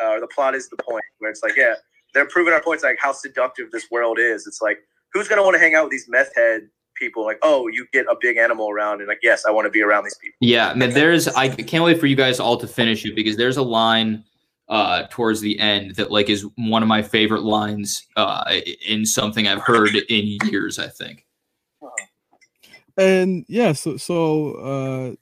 [0.00, 1.02] uh, or the plot is the point.
[1.18, 1.74] Where it's like, yeah,
[2.14, 4.46] they're proving our points, like how seductive this world is.
[4.46, 4.78] It's like,
[5.12, 7.24] who's gonna want to hang out with these meth head people?
[7.24, 9.82] Like, oh, you get a big animal around, and like, yes, I want to be
[9.82, 10.36] around these people.
[10.40, 13.56] Yeah, man, there's I can't wait for you guys all to finish it because there's
[13.56, 14.24] a line
[14.68, 18.44] uh towards the end that like is one of my favorite lines uh
[18.86, 21.26] in something I've heard in years, I think.
[22.98, 25.14] and yeah, so so uh,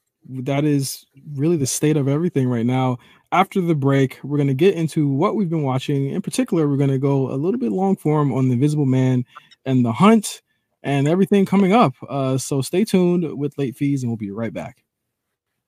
[0.43, 2.99] that is really the state of everything right now.
[3.33, 6.11] After the break, we're gonna get into what we've been watching.
[6.11, 9.25] In particular, we're gonna go a little bit long form on the Invisible Man
[9.65, 10.43] and the Hunt
[10.83, 11.95] and everything coming up.
[12.09, 14.83] Uh, so stay tuned with late fees, and we'll be right back.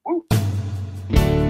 [0.07, 1.48] Tell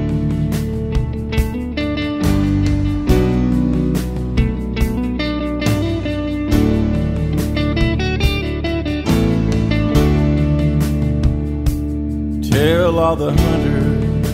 [13.09, 14.27] all the hunters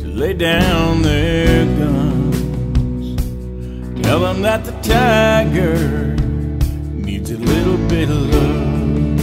[0.00, 3.16] to lay down their guns.
[4.00, 6.14] Tell them that the tiger
[6.92, 9.18] needs a little bit of love.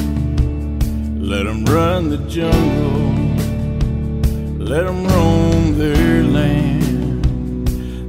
[1.32, 3.14] Let them run the jungle.
[4.60, 7.24] Let them roam their land.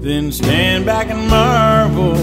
[0.02, 2.16] Then stand back and marvel.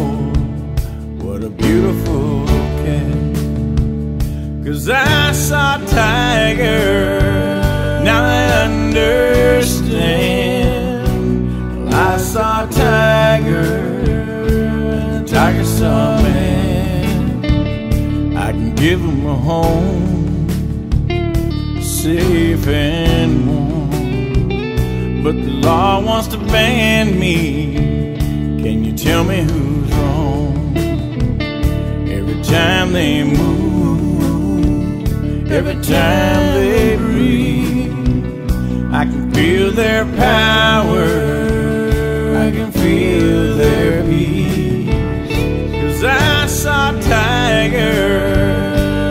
[1.26, 2.46] What a beautiful
[2.84, 4.66] cat.
[4.66, 7.49] Cause I saw a tiger,
[9.60, 11.94] understand.
[11.94, 14.02] I saw a tiger,
[15.12, 17.46] the tiger saw a man.
[18.38, 20.50] I can give him a home,
[21.82, 25.24] safe and warm.
[25.24, 27.74] But the law wants to ban me.
[28.64, 30.78] Can you tell me who's wrong?
[32.18, 33.78] Every time they move.
[35.52, 36.96] Every time they
[39.40, 41.06] feel their power.
[42.36, 44.90] I can feel their peace.
[45.72, 48.38] Cause I saw tiger,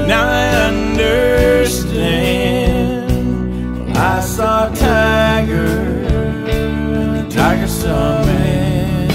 [0.07, 1.97] now I understand.
[3.97, 9.09] I saw tiger, and the tiger saw a man.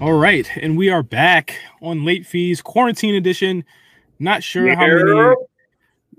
[0.00, 3.64] All right, and we are back on late fees quarantine edition.
[4.18, 5.36] Not sure how many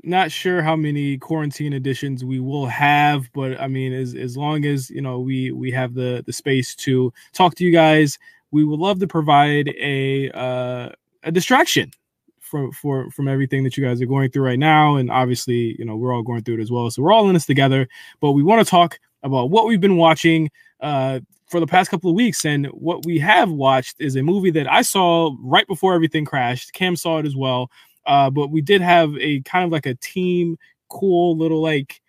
[0.08, 4.66] not sure how many quarantine editions we will have, but I mean as as long
[4.66, 8.18] as, you know, we we have the the space to talk to you guys,
[8.52, 10.90] we would love to provide a uh
[11.24, 11.92] a distraction
[12.40, 15.86] for for from everything that you guys are going through right now and obviously, you
[15.86, 16.90] know, we're all going through it as well.
[16.90, 17.88] So we're all in this together,
[18.22, 20.50] but we want to talk about what we've been watching
[20.82, 22.46] uh for the past couple of weeks.
[22.46, 26.74] And what we have watched is a movie that I saw right before everything crashed.
[26.74, 27.72] Cam saw it as well.
[28.08, 30.58] Uh, but we did have a kind of like a team,
[30.90, 32.02] cool little like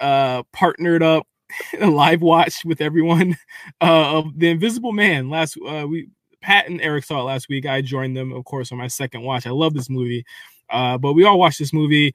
[0.00, 1.26] uh partnered up
[1.80, 3.36] live watch with everyone
[3.80, 5.30] uh of the Invisible Man.
[5.30, 6.08] Last uh we
[6.40, 7.66] Pat and Eric saw it last week.
[7.66, 9.46] I joined them, of course, on my second watch.
[9.46, 10.24] I love this movie.
[10.70, 12.14] Uh, but we all watched this movie.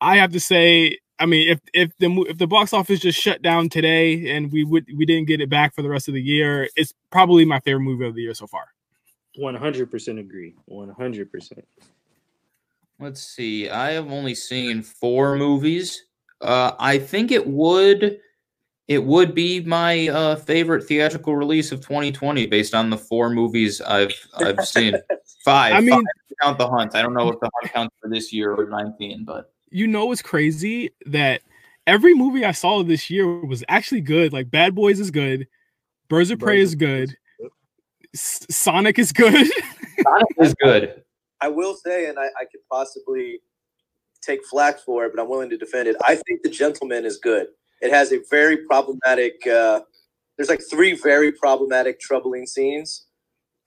[0.00, 3.42] I have to say, I mean, if if the if the box office just shut
[3.42, 6.22] down today and we would we didn't get it back for the rest of the
[6.22, 8.64] year, it's probably my favorite movie of the year so far.
[9.36, 10.54] One hundred percent agree.
[10.64, 11.66] One hundred percent.
[13.00, 13.70] Let's see.
[13.70, 16.04] I have only seen four movies.
[16.40, 18.20] Uh, I think it would
[18.88, 23.80] it would be my uh, favorite theatrical release of 2020 based on the four movies
[23.80, 24.94] I've I've seen.
[25.44, 25.74] Five.
[25.74, 26.04] I mean- five.
[26.42, 26.94] count the hunt.
[26.94, 30.06] I don't know if the hunt counts for this year or 19, but You know
[30.06, 31.40] what's crazy that
[31.86, 34.32] every movie I saw this year was actually good.
[34.32, 35.46] Like Bad Boys is good,
[36.08, 37.16] Birds of Prey Birds is of good,
[38.14, 39.32] Sonic is good.
[40.02, 41.02] Sonic is good.
[41.40, 43.40] I will say, and I, I could possibly
[44.22, 45.96] take flack for it, but I'm willing to defend it.
[46.06, 47.48] I think The Gentleman is good.
[47.80, 49.46] It has a very problematic.
[49.46, 49.80] Uh,
[50.36, 53.06] there's like three very problematic, troubling scenes,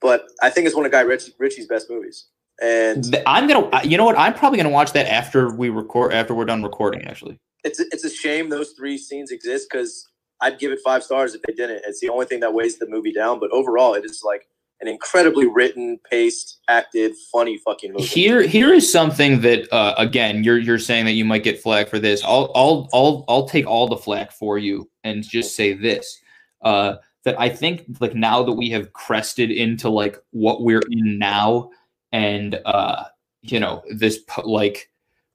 [0.00, 2.26] but I think it's one of Guy Ritchie, Ritchie's best movies.
[2.62, 3.68] And I'm gonna.
[3.84, 4.16] You know what?
[4.16, 6.12] I'm probably gonna watch that after we record.
[6.12, 7.38] After we're done recording, actually.
[7.64, 10.06] it's it's a shame those three scenes exist because
[10.40, 11.82] I'd give it five stars if they didn't.
[11.86, 13.40] It's the only thing that weighs the movie down.
[13.40, 14.46] But overall, it is like
[14.80, 18.04] an incredibly written, paced, acted, funny fucking movie.
[18.04, 21.88] Here, here is something that uh, again you're you're saying that you might get flack
[21.88, 22.22] for this.
[22.24, 26.20] I'll I'll I'll I'll take all the flack for you and just say this.
[26.62, 31.18] Uh, that I think like now that we have crested into like what we're in
[31.18, 31.70] now,
[32.12, 33.04] and uh,
[33.42, 34.90] you know this like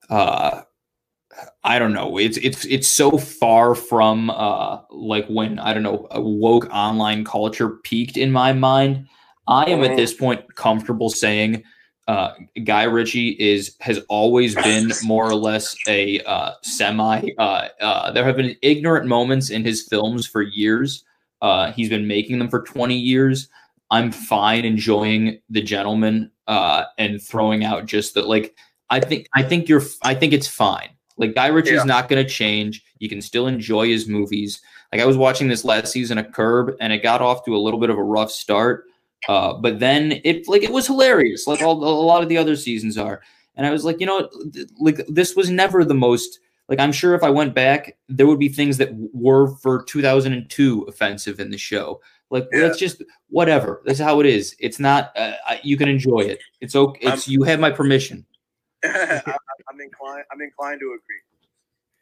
[0.10, 0.62] uh
[1.64, 2.18] I don't know.
[2.18, 7.70] It's it's it's so far from uh like when I don't know woke online culture
[7.70, 9.08] peaked in my mind.
[9.50, 11.64] I am at this point comfortable saying
[12.08, 12.34] uh,
[12.64, 17.30] Guy Ritchie is has always been more or less a uh, semi.
[17.38, 21.04] Uh, uh, there have been ignorant moments in his films for years.
[21.42, 23.50] Uh, he's been making them for twenty years.
[23.92, 28.28] I'm fine enjoying The Gentlemen uh, and throwing out just that.
[28.28, 28.56] like.
[28.92, 29.84] I think I think you're.
[30.04, 30.90] I think it's fine.
[31.18, 31.84] Like Guy Ritchie's Yeah.
[31.84, 32.84] not going to change.
[32.98, 34.62] You can still enjoy his movies.
[34.92, 37.60] Like I was watching this last season of Curb, and it got off to a
[37.60, 38.86] little bit of a rough start.
[39.28, 42.56] Uh, but then it like it was hilarious, like all a lot of the other
[42.56, 43.22] seasons are.
[43.56, 46.92] And I was like, you know, th- like this was never the most like I'm
[46.92, 51.50] sure if I went back, there would be things that were for 2002 offensive in
[51.52, 52.00] the show.
[52.30, 52.62] Like Yeah.
[52.62, 53.82] that's just whatever.
[53.86, 54.56] That's how it is.
[54.60, 55.12] It's not.
[55.18, 56.40] Uh, you can enjoy it.
[56.62, 57.08] It's okay.
[57.08, 58.26] It's you have my permission.
[58.84, 58.92] I'm
[59.70, 60.24] I'm inclined.
[60.32, 61.22] I'm inclined to agree.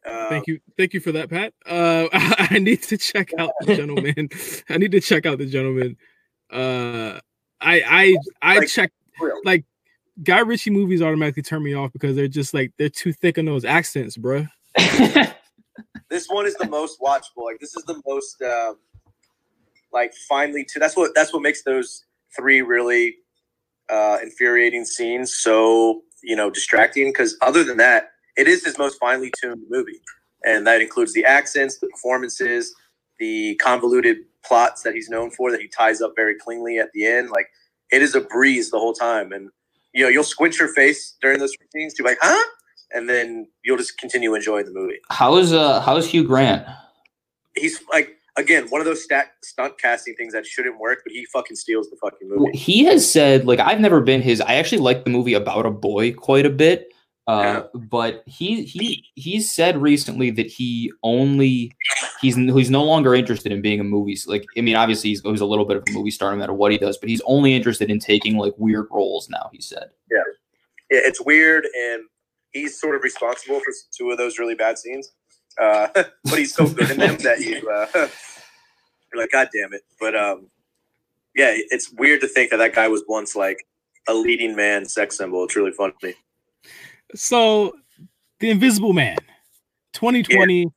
[0.06, 1.54] Uh, Thank you, thank you for that, Pat.
[1.66, 4.30] Uh, I need to check out the gentlemen.
[4.70, 5.98] I need to check out the gentlemen.
[6.52, 7.20] Uh,
[7.62, 8.92] I I I Like, check
[9.44, 9.66] like
[10.24, 13.46] Guy Ritchie movies automatically turn me off because they're just like they're too thick on
[13.46, 14.50] those accents, bruh.
[16.10, 17.46] this one is the most watchable.
[17.46, 18.78] Like this is the most um,
[19.92, 20.80] like finely to.
[20.80, 22.06] That's what that's what makes those
[22.36, 23.18] three really
[23.90, 27.10] uh, infuriating scenes so you know distracting.
[27.10, 30.02] Because other than that, it is his most finely tuned movie,
[30.46, 32.74] and that includes the accents, the performances,
[33.20, 37.06] the convoluted plots that he's known for that he ties up very cleanly at the
[37.06, 37.30] end.
[37.32, 37.48] Like
[37.92, 39.50] it is a breeze the whole time, and
[39.94, 42.46] you know you'll squint your face during those scenes to be like, huh.
[42.94, 45.00] And then you'll just continue enjoying the movie.
[45.10, 46.66] how's uh how's Hugh Grant?
[47.56, 51.26] he's like again one of those stat, stunt casting things that shouldn't work, but he
[51.26, 52.58] fucking steals the fucking Well, movie.
[52.58, 54.40] he has said like I've never been his.
[54.40, 56.94] I actually like the movie About a Boy quite a bit.
[57.28, 61.76] Uh, but he he he's said recently that he only
[62.22, 65.42] he's he's no longer interested in being a movie like I mean obviously he's, he's
[65.42, 67.54] a little bit of a movie star no matter what he does but he's only
[67.54, 69.90] interested in taking like weird roles now he said
[70.90, 72.04] Yeah, it's weird, and
[72.52, 75.12] he's sort of responsible for two of those really bad scenes.
[75.62, 77.88] Uh, but he's so good in them that you uh,
[79.14, 79.84] you're like, God damn it!
[80.00, 80.48] But um,
[81.36, 83.66] yeah, it's weird to think that that guy was once like
[84.08, 85.44] a leading man sex symbol.
[85.44, 86.16] It's really funny.
[87.16, 87.74] So,
[88.40, 89.18] The Invisible Man,
[89.94, 90.72] 2020.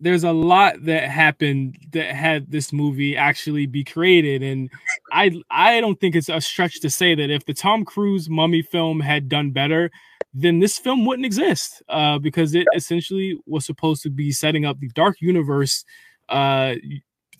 [0.00, 4.70] There's a lot that happened that had this movie actually be created, and
[5.12, 8.62] I I don't think it's a stretch to say that if the Tom Cruise Mummy
[8.62, 9.90] film had done better,
[10.32, 14.78] then this film wouldn't exist uh, because it essentially was supposed to be setting up
[14.78, 15.84] the dark universe.
[16.28, 16.76] Uh,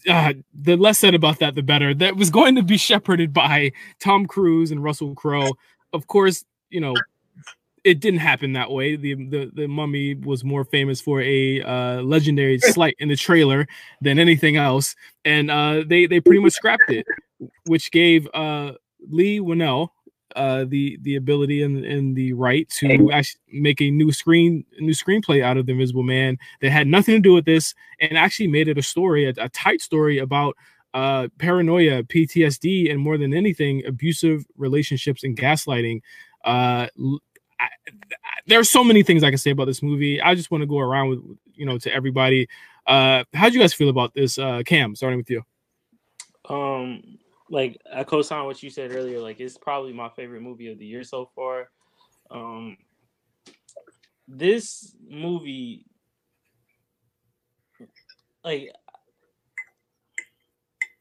[0.09, 1.95] uh, the less said about that, the better.
[1.95, 5.53] That was going to be shepherded by Tom Cruise and Russell Crowe.
[5.93, 6.95] Of course, you know
[7.85, 8.97] it didn't happen that way.
[8.97, 13.67] The the, the mummy was more famous for a uh, legendary slight in the trailer
[14.01, 17.07] than anything else, and uh, they they pretty much scrapped it,
[17.67, 18.73] which gave uh,
[19.09, 19.91] Leigh Whannell
[20.37, 24.93] uh, the the ability and, and the right to actually make a new screen new
[24.93, 28.49] screenplay out of the Invisible Man that had nothing to do with this, and actually
[28.49, 30.57] made it a story, a, a tight story about
[30.95, 36.01] uh, paranoia, PTSD, and more than anything, abusive relationships and gaslighting.
[36.45, 36.87] Uh,
[37.61, 37.71] I, I-
[38.47, 40.21] there are so many things I can say about this movie.
[40.21, 41.21] I just want to go around with
[41.55, 42.49] you know to everybody.
[42.87, 44.39] Uh, how do you guys feel about this?
[44.39, 45.43] Uh, Cam, starting with you.
[46.49, 47.19] Um,
[47.51, 49.21] like I co-sign what you said earlier.
[49.21, 51.69] Like it's probably my favorite movie of the year so far.
[52.31, 52.77] Um,
[54.27, 55.87] this movie,
[58.45, 58.71] like,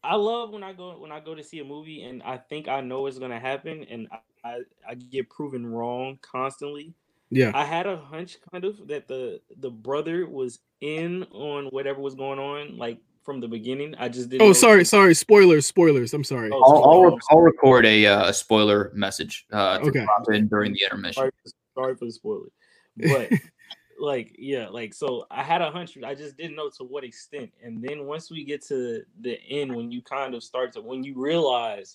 [0.03, 2.67] I love when I go when I go to see a movie and I think
[2.67, 4.07] I know what's gonna happen and
[4.43, 6.93] I, I, I get proven wrong constantly.
[7.29, 7.51] Yeah.
[7.53, 12.15] I had a hunch kind of that the the brother was in on whatever was
[12.15, 13.93] going on, like from the beginning.
[13.99, 14.41] I just didn't.
[14.43, 15.13] Oh, know- sorry, sorry.
[15.13, 16.13] Spoilers, spoilers.
[16.13, 16.49] I'm sorry.
[16.53, 17.21] Oh, I'll, I'll, sorry.
[17.31, 20.05] I'll record a, uh, a spoiler message uh, to Okay.
[20.05, 21.31] drop in during the intermission sorry,
[21.75, 22.47] sorry for the spoiler,
[22.95, 23.29] but
[23.99, 25.97] like yeah, like so I had a hunch.
[26.05, 27.51] I just didn't know to what extent.
[27.61, 31.03] And then once we get to the end, when you kind of start to when
[31.03, 31.93] you realize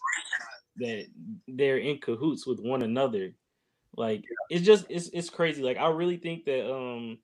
[0.77, 1.07] that
[1.49, 3.35] they're in cahoots with one another,
[3.97, 5.63] like it's just it's it's crazy.
[5.63, 7.19] Like I really think that um.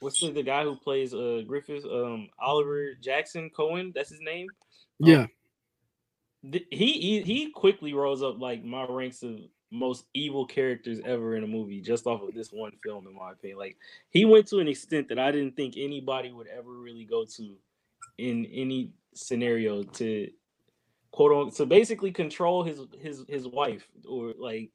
[0.00, 1.84] What's the, the guy who plays uh Griffith?
[1.84, 3.92] Um, Oliver Jackson Cohen.
[3.94, 4.46] That's his name.
[5.00, 5.26] Yeah.
[6.50, 9.38] th- he he he quickly rose up like my ranks of
[9.70, 13.32] most evil characters ever in a movie just off of this one film in my
[13.32, 13.76] opinion like
[14.10, 17.54] he went to an extent that i didn't think anybody would ever really go to
[18.16, 20.30] in any scenario to
[21.10, 24.70] quote on to basically control his his his wife or like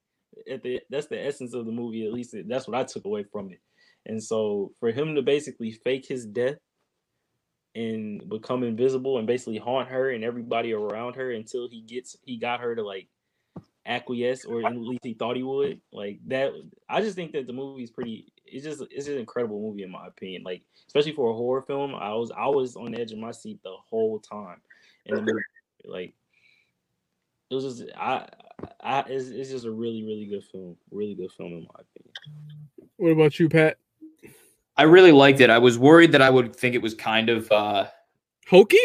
[0.49, 3.23] at the that's the essence of the movie at least that's what I took away
[3.23, 3.59] from it.
[4.05, 6.57] And so for him to basically fake his death
[7.75, 12.37] and become invisible and basically haunt her and everybody around her until he gets he
[12.37, 13.07] got her to like
[13.85, 16.53] acquiesce or at least he thought he would like that
[16.87, 19.91] i just think that the movie is pretty it's just it's an incredible movie in
[19.91, 23.11] my opinion like especially for a horror film i was i was on the edge
[23.11, 24.61] of my seat the whole time
[25.07, 25.29] and
[25.83, 26.13] like
[27.49, 28.27] it was just i
[28.81, 32.13] i it's, it's just a really really good film really good film in my opinion
[32.97, 33.77] What about you, Pat?
[34.75, 35.49] I really liked it.
[35.49, 37.87] I was worried that I would think it was kind of uh
[38.47, 38.77] Hokey?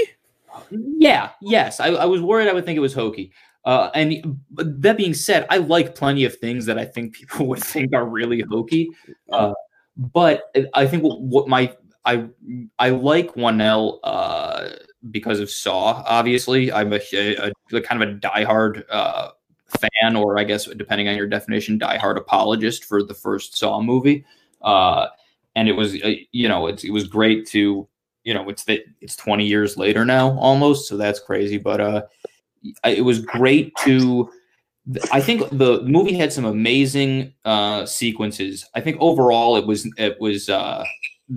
[0.71, 1.81] yeah, yes.
[1.81, 3.33] I, I was worried I would think it was hokey.
[3.65, 7.47] Uh, and but that being said, I like plenty of things that I think people
[7.49, 8.91] would think are really hokey.
[9.31, 9.53] Uh,
[9.97, 12.29] but I think what, what my I
[12.79, 14.71] I like Whannell uh,
[15.11, 16.03] because of Saw.
[16.07, 19.31] Obviously, I'm a, a, a kind of a diehard uh,
[19.69, 24.25] fan, or I guess depending on your definition, diehard apologist for the first Saw movie.
[24.63, 25.07] Uh,
[25.55, 27.89] and it was uh, you know it was great to
[28.25, 31.59] you know it's that it's 20 years later now almost, so that's crazy.
[31.59, 32.03] But uh,
[32.85, 34.31] it was great to.
[35.13, 38.65] I think the movie had some amazing uh, sequences.
[38.75, 40.85] I think overall it was it was uh,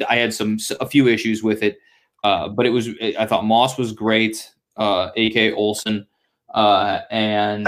[0.09, 1.79] I had some a few issues with it,
[2.23, 5.53] uh, but it was I thought Moss was great, uh, A.K.
[5.53, 6.07] Olson,
[6.53, 7.67] uh, and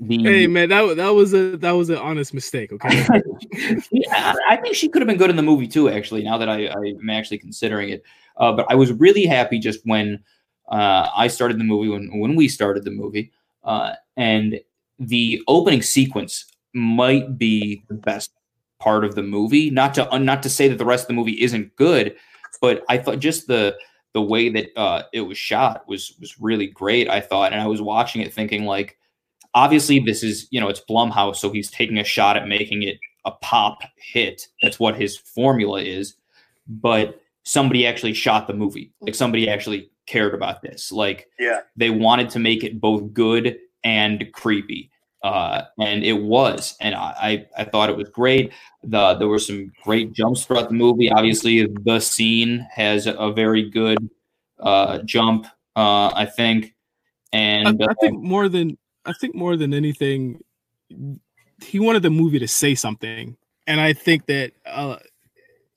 [0.00, 2.72] the Hey man, that wa- that was a that was an honest mistake.
[2.72, 3.06] Okay.
[3.90, 5.88] yeah, I think she could have been good in the movie too.
[5.88, 8.02] Actually, now that I, I'm actually considering it,
[8.36, 10.22] uh, but I was really happy just when
[10.68, 13.32] uh, I started the movie when when we started the movie,
[13.64, 14.60] uh, and
[14.98, 16.44] the opening sequence
[16.74, 18.32] might be the best
[18.78, 19.70] part of the movie.
[19.70, 22.16] Not to uh, not to say that the rest of the movie isn't good,
[22.60, 23.76] but I thought just the
[24.12, 27.08] the way that uh, it was shot was was really great.
[27.08, 28.96] I thought, and I was watching it thinking like,
[29.54, 32.98] obviously this is you know it's Blumhouse, so he's taking a shot at making it
[33.24, 34.46] a pop hit.
[34.62, 36.14] That's what his formula is.
[36.68, 38.92] But somebody actually shot the movie.
[39.00, 40.90] Like somebody actually cared about this.
[40.92, 41.60] Like Yeah.
[41.76, 44.90] they wanted to make it both good and creepy.
[45.22, 48.52] Uh, and it was, and I, I I thought it was great.
[48.84, 51.10] The there were some great jumps throughout the movie.
[51.10, 53.98] Obviously, the scene has a very good
[54.60, 55.46] uh, jump.
[55.74, 56.74] Uh, I think,
[57.32, 60.44] and I uh, think more than I think more than anything,
[61.62, 63.36] he wanted the movie to say something,
[63.66, 64.98] and I think that uh,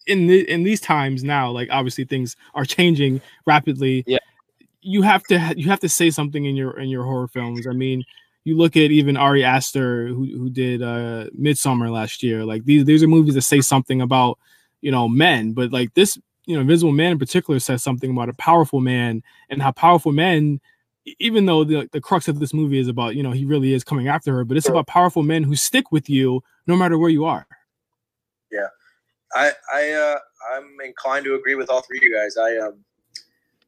[0.06, 4.04] in the, in these times now, like obviously things are changing rapidly.
[4.06, 4.18] Yeah.
[4.82, 7.68] you have to you have to say something in your in your horror films.
[7.68, 8.04] I mean,
[8.44, 12.46] you look at even Ari Aster who who did uh, Midsommar last year.
[12.46, 14.40] Like these these are movies that say something about
[14.82, 16.18] you know men, but like this.
[16.46, 19.22] You know, Invisible Man in particular says something about a powerful man
[19.52, 20.60] and how powerful men
[21.20, 23.84] even though the, the crux of this movie is about you know he really is
[23.84, 27.10] coming after her but it's about powerful men who stick with you no matter where
[27.10, 27.46] you are
[28.52, 28.68] Yeah,
[29.34, 30.20] I I uh,
[30.56, 32.38] I'm inclined to agree with all three of you guys.
[32.38, 32.84] I um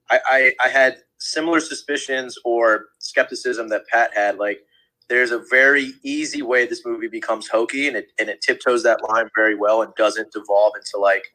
[0.10, 4.38] I, I I had similar suspicions or skepticism that Pat had.
[4.38, 4.62] Like,
[5.10, 9.04] there's a very easy way this movie becomes hokey, and it and it tiptoes that
[9.10, 11.26] line very well and doesn't devolve into like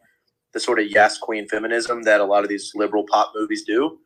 [0.52, 3.98] the sort of yes queen feminism that a lot of these liberal pop movies do.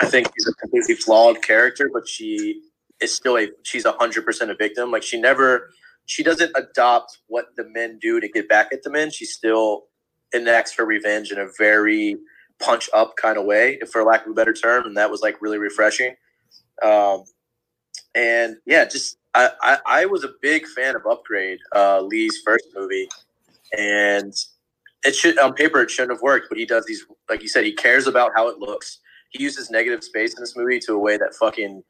[0.00, 2.62] I think she's a completely flawed character, but she
[3.00, 4.90] is still a she's a hundred percent a victim.
[4.90, 5.68] Like she never
[6.06, 9.10] she doesn't adopt what the men do to get back at the men.
[9.10, 9.84] She still
[10.34, 12.16] enacts her revenge in a very
[12.60, 15.40] punch up kind of way, for lack of a better term, and that was like
[15.42, 16.14] really refreshing.
[16.82, 17.24] Um,
[18.14, 22.64] and yeah, just I, I I was a big fan of Upgrade, uh, Leigh's first
[22.74, 23.08] movie,
[23.76, 24.32] and
[25.04, 27.64] it should on paper it shouldn't have worked, but he does these like you said,
[27.64, 28.98] he cares about how it looks.
[29.30, 31.82] He uses negative space in this movie to a way that fucking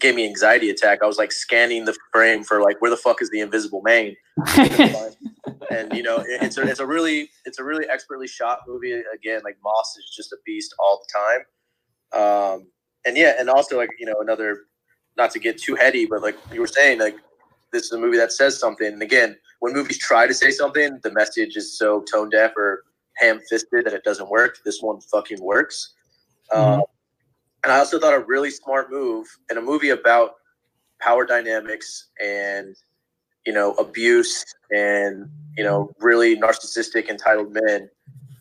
[0.00, 1.00] gave me anxiety attack.
[1.02, 4.14] I was like scanning the frame for like where the fuck is the invisible man?
[5.70, 8.92] and you know it- it's a, it's a really it's a really expertly shot movie
[9.12, 12.22] again like moss is just a beast all the time
[12.54, 12.66] um
[13.06, 14.64] and yeah and also like you know another
[15.16, 17.16] not to get too heady but like you were saying like
[17.72, 18.86] this is a movie that says something.
[18.86, 22.84] And again when movies try to say something the message is so tone deaf or
[23.16, 24.58] ham-fisted that it doesn't work.
[24.64, 25.94] This one fucking works.
[26.54, 26.82] Um,
[27.64, 30.36] and i also thought a really smart move in a movie about
[31.00, 32.74] power dynamics and
[33.44, 37.88] you know abuse and you know really narcissistic entitled men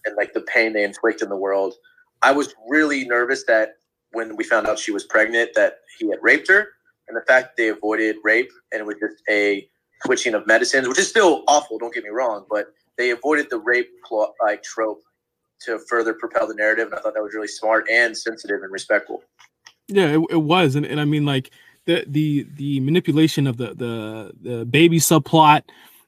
[0.06, 1.76] and like the pain they inflict in the world.
[2.22, 3.76] I was really nervous that
[4.12, 6.70] when we found out she was pregnant that he had raped her
[7.08, 9.68] and the fact they avoided rape and it was just a
[10.06, 13.60] switching of medicines which is still awful don't get me wrong but they avoided the
[13.60, 13.90] rape
[14.42, 15.02] like trope
[15.62, 16.88] to further propel the narrative.
[16.88, 19.24] And I thought that was really smart and sensitive and respectful.
[19.88, 21.52] Yeah, it, it was, and, and I mean like
[21.86, 25.64] the the the manipulation of the the the baby subplot,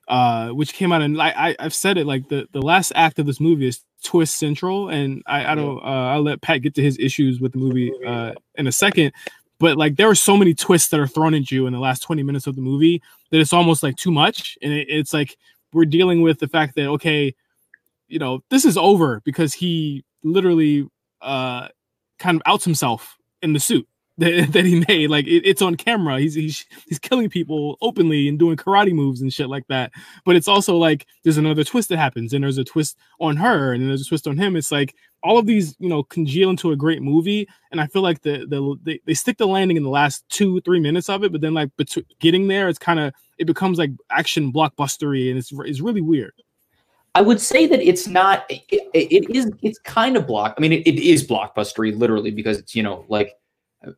[0.08, 3.20] uh, which came out and I, I I've said it like the the last act
[3.20, 6.76] of this movie is twist central, and I I don't uh, I'll let Pat get
[6.76, 9.14] to his issues with the movie uh in a second,
[9.60, 12.02] but like there are so many twists that are thrown at you in the last
[12.02, 14.58] 20 minutes of the movie that it's almost like too much.
[14.62, 15.38] And it, it's like
[15.74, 17.34] we're dealing with the fact that okay
[18.08, 20.88] you know this is over because he literally
[21.22, 21.68] uh
[22.18, 23.88] kind of outs himself in the suit
[24.20, 28.28] that, that he made like it, it's on camera he's, he's he's killing people openly
[28.28, 29.92] and doing karate moves and shit like that
[30.26, 33.74] but it's also like there's another twist that happens and there's a twist on her
[33.74, 36.72] and there's a twist on him it's like all of these you know congeal into
[36.72, 39.84] a great movie and i feel like the the they, they stick the landing in
[39.84, 43.00] the last two three minutes of it but then like bet- getting there it's kind
[43.00, 46.34] of it becomes like action blockbustery and it's it's really weird
[47.16, 48.46] I would say that it's not.
[48.50, 49.52] It, it is.
[49.64, 50.54] It's kind of block.
[50.56, 53.34] I mean, it, it is blockbustery, literally, because it's you know like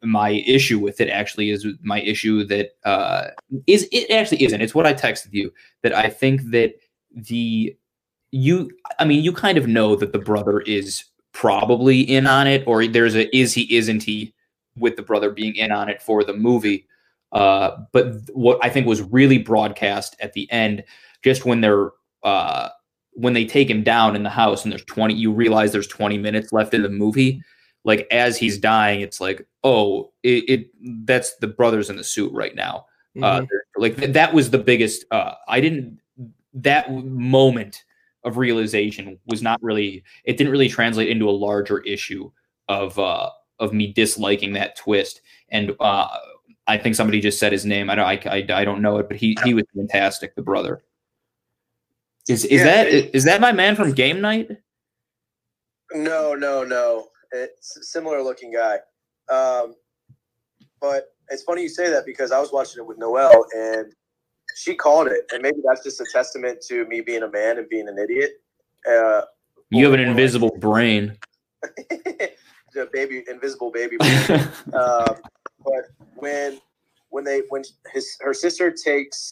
[0.03, 3.27] my issue with it actually is my issue that uh
[3.67, 4.61] is it actually isn't.
[4.61, 5.51] It's what I texted you
[5.83, 6.75] that I think that
[7.13, 7.75] the
[8.31, 8.71] you.
[8.99, 11.03] I mean, you kind of know that the brother is
[11.33, 14.33] probably in on it, or there's a is he isn't he
[14.77, 16.87] with the brother being in on it for the movie.
[17.31, 20.83] Uh, but what I think was really broadcast at the end,
[21.23, 21.91] just when they're
[22.23, 22.69] uh
[23.13, 26.17] when they take him down in the house and there's 20 you realize there's 20
[26.17, 27.41] minutes left in the movie
[27.83, 32.31] like as he's dying it's like oh it, it that's the brothers in the suit
[32.33, 32.85] right now.
[33.21, 33.47] Uh Mhm.
[33.77, 35.99] like th- that was the biggest uh i didn't
[36.53, 37.83] that moment
[38.23, 42.31] of realization was not really it didn't really translate into a larger issue
[42.69, 43.29] of uh
[43.59, 45.21] of me disliking that twist.
[45.49, 46.07] And uh
[46.67, 47.89] i think somebody just said his name.
[47.89, 50.83] I don't i, I, I don't know it but he he was fantastic the brother.
[52.29, 54.49] Is is Yeah, that it- is that my man from game night?
[55.93, 57.07] No, no, no.
[57.31, 58.77] It's a similar looking guy.
[59.29, 59.75] Um,
[60.79, 63.93] but it's funny you say that because I was watching it with Noelle and
[64.55, 65.29] she called it.
[65.33, 68.31] And maybe that's just a testament to me being a man and being an idiot.
[68.89, 69.21] Uh,
[69.69, 71.17] you have an or- or like- invisible brain
[72.73, 73.97] the baby, invisible baby.
[74.73, 75.15] um,
[75.63, 76.59] but when
[77.09, 77.63] when they when
[77.93, 79.31] his her sister takes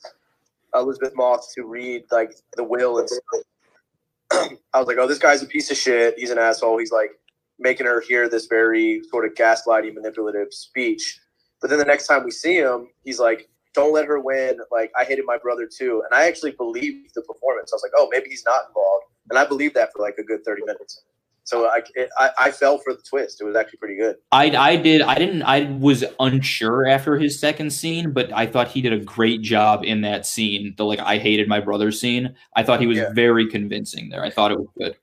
[0.75, 5.41] Elisabeth Moss to read like the will and stuff, I was like, oh, this guy's
[5.41, 6.15] a piece of shit.
[6.17, 6.77] He's an asshole.
[6.77, 7.18] He's like
[7.59, 11.19] making her hear this very sort of gaslighting, manipulative speech.
[11.61, 14.59] But then the next time we see him, he's like, don't let her win.
[14.71, 17.71] Like I hated my brother too, and I actually believed the performance.
[17.71, 20.23] I was like, oh, maybe he's not involved, and I believed that for like a
[20.23, 21.03] good thirty minutes.
[21.43, 23.41] So I, it, I, I fell for the twist.
[23.41, 24.17] It was actually pretty good.
[24.31, 28.67] I I did I didn't I was unsure after his second scene, but I thought
[28.69, 30.73] he did a great job in that scene.
[30.77, 32.35] The like I hated my brother scene.
[32.55, 33.13] I thought he was Yeah.
[33.13, 34.23] very convincing there.
[34.23, 34.95] I thought it was good.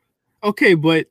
[0.45, 1.07] okay but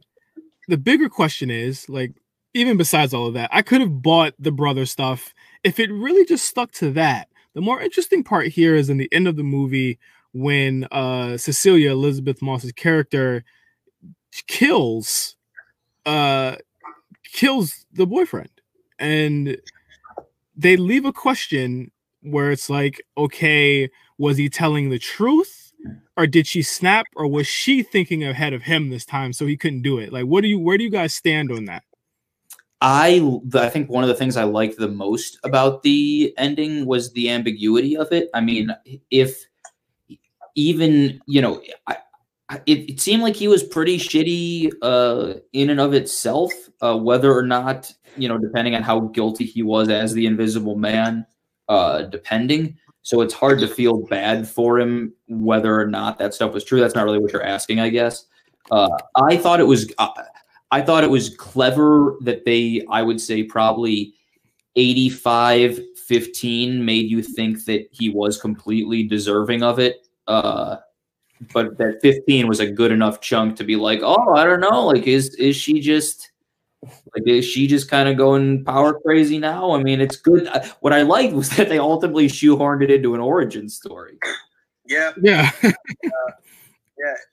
[0.68, 2.14] the bigger question is like
[2.54, 5.34] even besides all of that i could have bought the brother stuff
[5.66, 7.28] if it really just stuck to that.
[7.56, 10.00] The more interesting part here is in the end of the movie
[10.32, 13.44] when uh cecilia elisabeth moss's character
[14.48, 15.36] kills
[16.06, 16.56] uh
[17.24, 18.52] kills the boyfriend.
[19.00, 19.58] And
[20.56, 21.92] they leave a question
[22.22, 25.65] where it's like okay was he telling the truth
[26.18, 29.58] or did she snap or was she thinking ahead of him this time so he
[29.58, 31.84] couldn't do it like what do you where do you guys stand on that
[32.82, 37.14] I I think one of the things I liked the most about the ending was
[37.14, 38.30] the ambiguity of it.
[38.34, 38.70] I mean,
[39.10, 39.44] if
[40.56, 41.98] even you know, I,
[42.68, 46.52] it, it seemed like he was pretty shitty uh, in and of itself.
[46.82, 50.76] Uh, whether or not you know, depending on how guilty he was as the Invisible
[50.76, 51.26] Man,
[51.70, 52.78] uh, depending.
[53.06, 56.80] So it's hard to feel bad for him whether or not that stuff was true.
[56.80, 58.26] That's not really what you're asking, I guess.
[58.72, 59.94] Uh, I thought it was.
[60.00, 60.10] Uh,
[60.72, 64.16] I thought it was clever that they, I would say, probably
[64.76, 70.08] 85 15 made you think that he was completely deserving of it.
[70.26, 70.78] Uh,
[71.54, 74.84] but that 15 was a good enough chunk to be like, oh, I don't know.
[74.84, 76.32] Like, is is she just
[77.16, 79.72] like is she just kind of going power crazy now?
[79.72, 80.48] I mean, it's good.
[80.48, 84.18] Uh, What I liked was that they ultimately shoehorned it into an origin story.
[84.88, 85.72] Yeah, yeah yeah.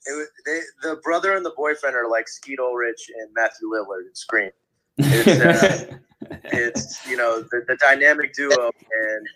[0.06, 4.06] It was, they, the brother and the boyfriend are like Skeet Ulrich and Matthew Lillard
[4.08, 4.50] in Scream.
[4.98, 5.96] It's, uh,
[6.44, 9.26] it's you know the, the dynamic duo and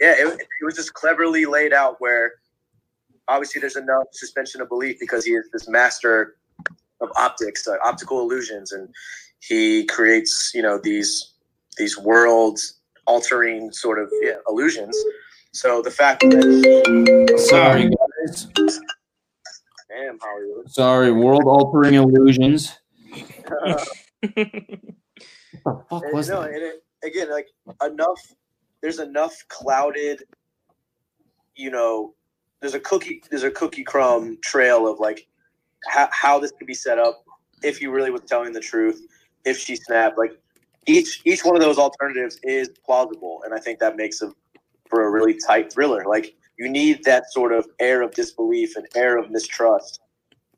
[0.00, 2.32] yeah it, it was just cleverly laid out where
[3.28, 6.36] obviously there's enough suspension of belief because he is this master
[7.00, 8.88] of optics uh, optical illusions and
[9.48, 11.32] he creates you know these
[11.78, 12.58] these world
[13.06, 14.96] altering sort of yeah, illusions
[15.54, 18.46] so the fact that Sorry, guys.
[19.88, 20.68] Damn, Hollywood.
[20.68, 22.76] Sorry, world altering illusions.
[25.62, 26.50] What the fuck And, was no, that?
[26.50, 27.46] and it, again, like
[27.86, 28.20] enough.
[28.82, 30.24] There's enough clouded.
[31.54, 32.14] You know,
[32.60, 33.22] there's a cookie.
[33.30, 35.26] There's a cookie crumb trail of like
[35.86, 37.24] how, how this could be set up
[37.62, 39.00] if he really was telling the truth.
[39.44, 40.32] If she snapped, like
[40.86, 44.34] each each one of those alternatives is plausible, and I think that makes them
[44.88, 46.04] for a really tight thriller.
[46.06, 50.00] Like you need that sort of air of disbelief and air of mistrust.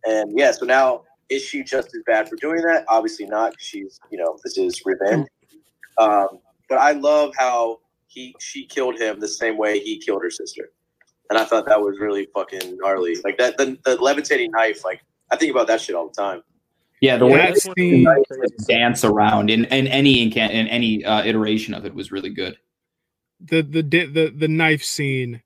[0.05, 2.85] And yeah, so now is she just as bad for doing that?
[2.89, 3.55] Obviously not.
[3.59, 5.29] She's you know this is revenge.
[5.99, 10.31] Um, but I love how he she killed him the same way he killed her
[10.31, 10.71] sister,
[11.31, 13.17] and I thought that was really fucking gnarly.
[13.25, 14.85] Like that the, the levitating knife.
[14.85, 16.43] Like I think about that shit all the time.
[17.01, 21.05] Yeah, the Yeah, way that's the the- dance around in, in any incan- in any
[21.05, 22.57] uh, iteration of it was really good.
[23.41, 25.43] the the di- the the knife scene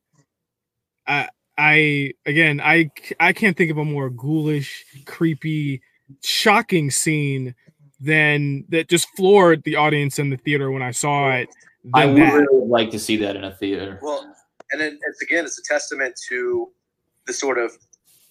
[1.08, 1.28] i
[1.58, 5.82] i again I I can't think of a more ghoulish creepy
[6.22, 7.54] shocking scene
[8.00, 11.48] than that just floored the audience in the theater when i saw it
[11.94, 12.32] I would that.
[12.34, 13.98] really like to see that in a theater.
[14.02, 14.36] Well,
[14.70, 16.68] and then it's again, it's a testament to
[17.26, 17.72] the sort of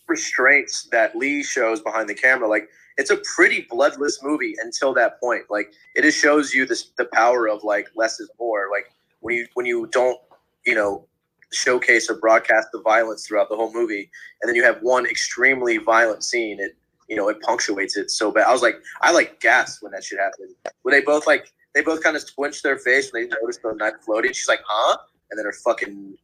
[0.07, 2.47] restraints that Leigh shows behind the camera.
[2.47, 2.69] Like
[2.99, 5.43] it's a pretty bloodless movie until that point.
[5.49, 8.67] Like it just shows you this the power of like less is more.
[8.69, 8.91] Like
[9.21, 10.19] when you when you don't
[10.65, 11.05] you know
[11.51, 15.77] showcase or broadcast the violence throughout the whole movie, and then you have one extremely
[15.77, 16.75] violent scene, it
[17.07, 18.45] you know it punctuates it so bad.
[18.45, 20.53] I was like, I like gasped when that shit happened.
[20.81, 23.73] When they both like they both kind of squinched their face when they noticed the
[23.75, 24.33] knife floating.
[24.33, 24.97] She's like, huh?
[25.31, 26.17] And then her fucking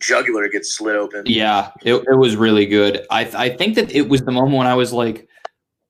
[0.00, 1.22] jugular gets slit open.
[1.26, 3.06] Yeah, it, it was really good.
[3.08, 5.28] I I think that it was the moment when I was like,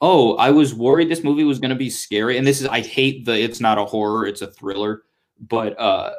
[0.03, 2.37] oh, I was worried this movie was going to be scary.
[2.37, 5.05] And this is I hate the it's not a horror, it's a thriller.
[5.41, 6.13] But uh,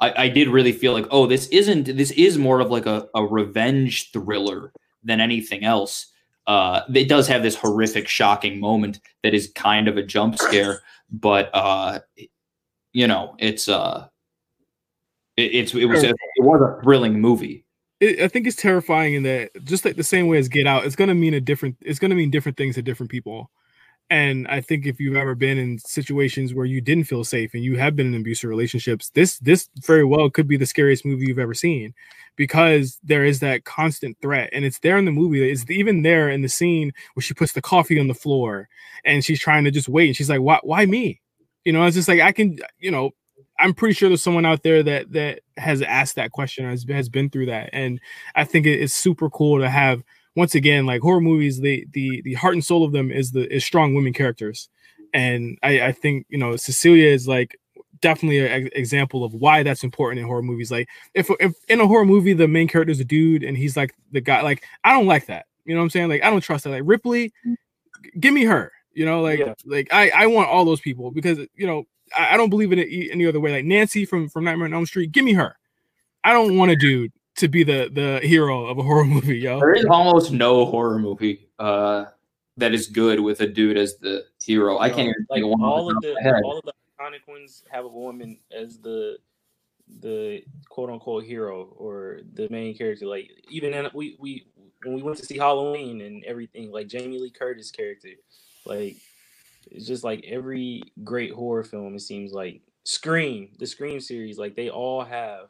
[0.00, 3.08] I I did really feel like, oh, this isn't this is more of like a,
[3.14, 4.72] a revenge thriller
[5.02, 6.08] than anything else.
[6.46, 10.82] Uh, it does have this horrific, shocking moment that is kind of a jump scare,
[11.10, 12.00] but uh,
[12.92, 14.08] you know, it's uh,
[15.36, 17.64] it, it's it was a, it was a thrilling movie.
[18.00, 20.86] It, I think it's terrifying in that just like the same way as Get Out,
[20.86, 21.76] it's gonna mean a different.
[21.80, 23.50] It's gonna mean different things to different people.
[24.10, 27.64] And I think if you've ever been in situations where you didn't feel safe and
[27.64, 31.26] you have been in abusive relationships, this this very well could be the scariest movie
[31.28, 31.94] you've ever seen
[32.36, 35.50] because there is that constant threat, and it's there in the movie.
[35.50, 38.68] It's even there in the scene where she puts the coffee on the floor
[39.04, 40.60] and she's trying to just wait, and she's like, "Why?
[40.62, 41.20] Why me?"
[41.64, 43.10] You know, it's just like I can, you know,
[43.60, 47.08] I'm pretty sure there's someone out there that that has asked that question, has has
[47.08, 48.00] been through that, and
[48.34, 50.02] I think it's super cool to have
[50.36, 51.60] once again like horror movies.
[51.60, 54.68] The the the heart and soul of them is the is strong women characters,
[55.12, 57.56] and I I think you know Cecilia is like
[58.00, 60.70] definitely an example of why that's important in horror movies.
[60.70, 63.76] Like if if in a horror movie the main character is a dude and he's
[63.76, 65.46] like the guy, like I don't like that.
[65.64, 66.08] You know what I'm saying?
[66.08, 66.70] Like I don't trust that.
[66.70, 67.54] Like Ripley, mm.
[68.02, 68.72] g- give me her.
[68.92, 69.54] You know, like Yeah.
[69.64, 71.84] like I I want all those people because you know
[72.16, 73.52] I, I don't believe in it any other way.
[73.52, 75.56] Like Nancy from from Nightmare on Elm Street, give me her.
[76.24, 79.58] I don't want a dude to be the the hero of a horror movie, yo.
[79.58, 82.06] There is almost no horror movie uh,
[82.56, 84.78] that is good with a dude as the hero.
[84.78, 85.62] I can't even like one.
[85.62, 89.18] all of the the all of the iconic ones have a woman as the
[90.00, 93.06] the quote unquote hero or the main character.
[93.06, 94.46] Like even in, we we
[94.84, 98.10] when we went to see Halloween and everything, like Jamie Lee Curtis character,
[98.64, 98.96] like
[99.70, 101.94] it's just like every great horror film.
[101.94, 105.48] It seems like Scream, the Scream series, like they all have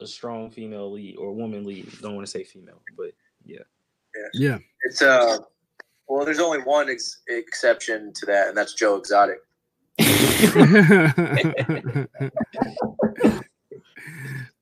[0.00, 1.88] a strong female lead or woman lead.
[2.00, 3.12] Don't want to say female, but
[3.44, 3.60] Yeah.
[4.34, 4.58] Yeah.
[4.84, 5.38] It's uh,
[6.08, 9.38] well, there's only one ex- exception to that, and that's Joe Exotic.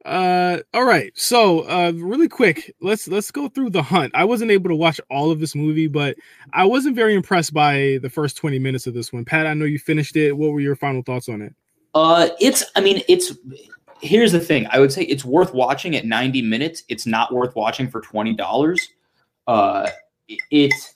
[0.07, 4.51] uh all right so uh really quick let's let's go through the hunt i wasn't
[4.51, 6.17] able to watch all of this movie but
[6.55, 9.67] i wasn't very impressed by the first 20 minutes of this one pat i know
[9.67, 11.55] you finished it what were your final thoughts on it
[11.95, 12.65] Uh, it's.
[12.77, 13.33] I mean, it's.
[14.01, 14.67] Here's the thing.
[14.71, 16.85] I would say it's worth watching at 90 minutes.
[16.89, 18.89] It's not worth watching for twenty dollars.
[19.49, 19.91] Uh,
[20.53, 20.95] it's.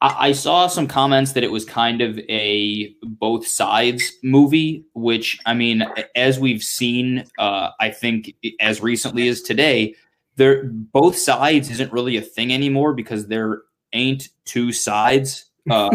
[0.00, 5.38] I, I saw some comments that it was kind of a both sides movie, which
[5.46, 5.84] I mean,
[6.14, 9.94] as we've seen, uh, I think as recently as today,
[10.36, 15.50] there both sides isn't really a thing anymore because there ain't two sides.
[15.68, 15.90] Uh,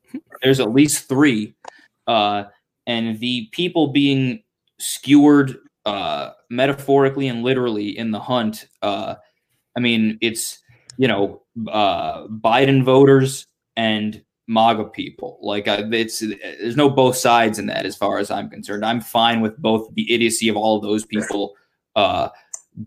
[0.42, 1.54] there's at least three.
[2.06, 2.44] Uh,
[2.86, 4.42] and the people being
[4.78, 5.56] skewered
[5.86, 8.66] uh, metaphorically and literally in the hunt.
[8.82, 9.14] Uh,
[9.76, 10.58] I mean, it's
[10.96, 13.46] you know uh, Biden voters
[13.80, 15.38] and MAGA people.
[15.40, 18.84] Like it's there's no both sides in that as far as I'm concerned.
[18.84, 21.54] I'm fine with both the idiocy of all of those people
[21.96, 22.28] uh,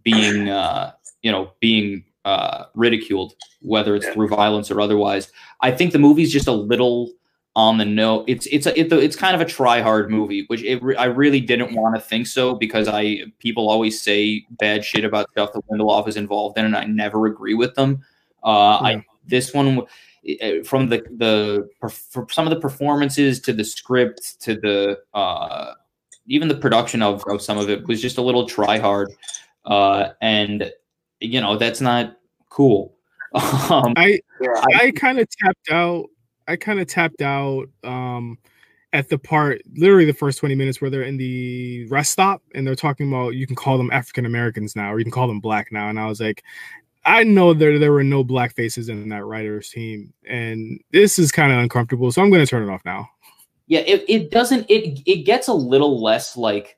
[0.03, 0.91] being uh,
[1.23, 4.13] you know being uh, ridiculed, whether it's Yeah.
[4.13, 5.31] through violence or otherwise.
[5.61, 7.11] I think the movie's just a little
[7.55, 8.25] on the note.
[8.27, 11.39] It's it's a, it, it's kind of a try hard movie, which it, I really
[11.39, 15.61] didn't want to think so because I people always say bad shit about stuff that
[15.71, 17.91] Lindelof is involved in, and I never agree with them.
[18.43, 18.87] Uh, Yeah.
[18.89, 19.81] I this one
[20.65, 25.73] from the the for some of the performances to the script to the uh,
[26.27, 29.11] even the production of, of some of it was just a little try hard,
[29.65, 30.71] uh, and
[31.19, 32.17] you know that's not
[32.49, 32.95] cool.
[33.33, 34.63] um, I Yeah.
[34.75, 36.09] I kind of tapped out.
[36.47, 38.37] I kind of tapped out um
[38.93, 42.65] at the part, literally the first 20 minutes where they're in the rest stop and
[42.65, 45.39] they're talking about you can call them African Americans now, or you can call them
[45.39, 45.89] black now.
[45.89, 46.43] And I was like,
[47.05, 51.31] I know there there were no black faces in that writers team, and this is
[51.31, 52.11] kind of uncomfortable.
[52.11, 53.09] So I'm gonna turn it off now.
[53.67, 56.77] yeah, it, it doesn't it it gets a little less like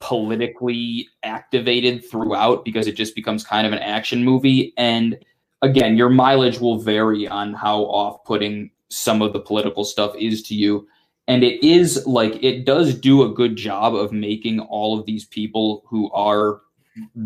[0.00, 5.16] politically activated throughout because it just becomes kind of an action movie and
[5.62, 10.54] again your mileage will vary on how off-putting some of the political stuff is to
[10.54, 10.86] you
[11.26, 15.24] and it is like it does do a good job of making all of these
[15.24, 16.60] people who are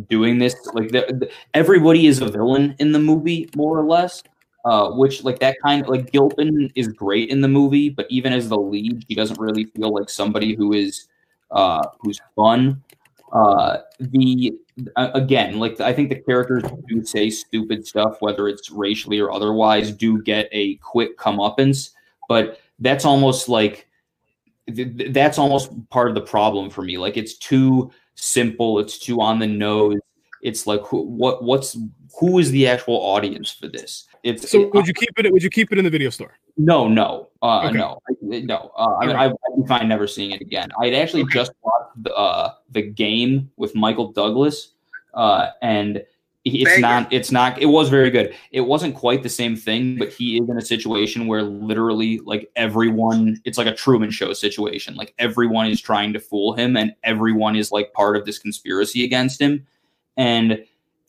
[0.08, 4.22] doing this like the, the- everybody is a villain in the movie more or less
[4.64, 8.32] uh, which like that kind of like Gilpin is great in the movie, but even
[8.32, 11.08] as the lead, he doesn't really feel like somebody who is
[11.50, 12.82] uh, who's fun.
[13.32, 14.52] Uh, the
[14.96, 19.90] again, like I think the characters do say stupid stuff, whether it's racially or otherwise,
[19.92, 21.90] do get a quick comeuppance,
[22.28, 23.86] but that's almost like
[24.66, 26.98] th- th- that's almost part of the problem for me.
[26.98, 29.98] Like it's too simple, it's too on the nose.
[30.42, 31.76] It's like who, what what's
[32.18, 34.04] who is the actual audience for this?
[34.22, 35.32] It's So would you keep it?
[35.32, 36.32] Would you keep it in the video store?
[36.56, 37.78] no, no, uh, Okay.
[37.78, 38.72] no, no.
[38.76, 39.32] Uh, I mean, Alright.
[39.32, 40.68] I, I'd be fine never seeing it again.
[40.80, 44.72] I'd actually just watched the, uh, the game with Michael Douglas,
[45.14, 46.02] uh, and
[46.48, 46.80] it's Banger.
[46.80, 47.12] not.
[47.12, 47.60] It's not.
[47.60, 48.34] It was very good.
[48.52, 52.50] It wasn't quite the same thing, but he is in a situation where literally, like
[52.56, 54.94] everyone, it's like a Truman Show situation.
[54.94, 59.04] Like everyone is trying to fool him, and everyone is like part of this conspiracy
[59.04, 59.66] against him.
[60.16, 60.64] And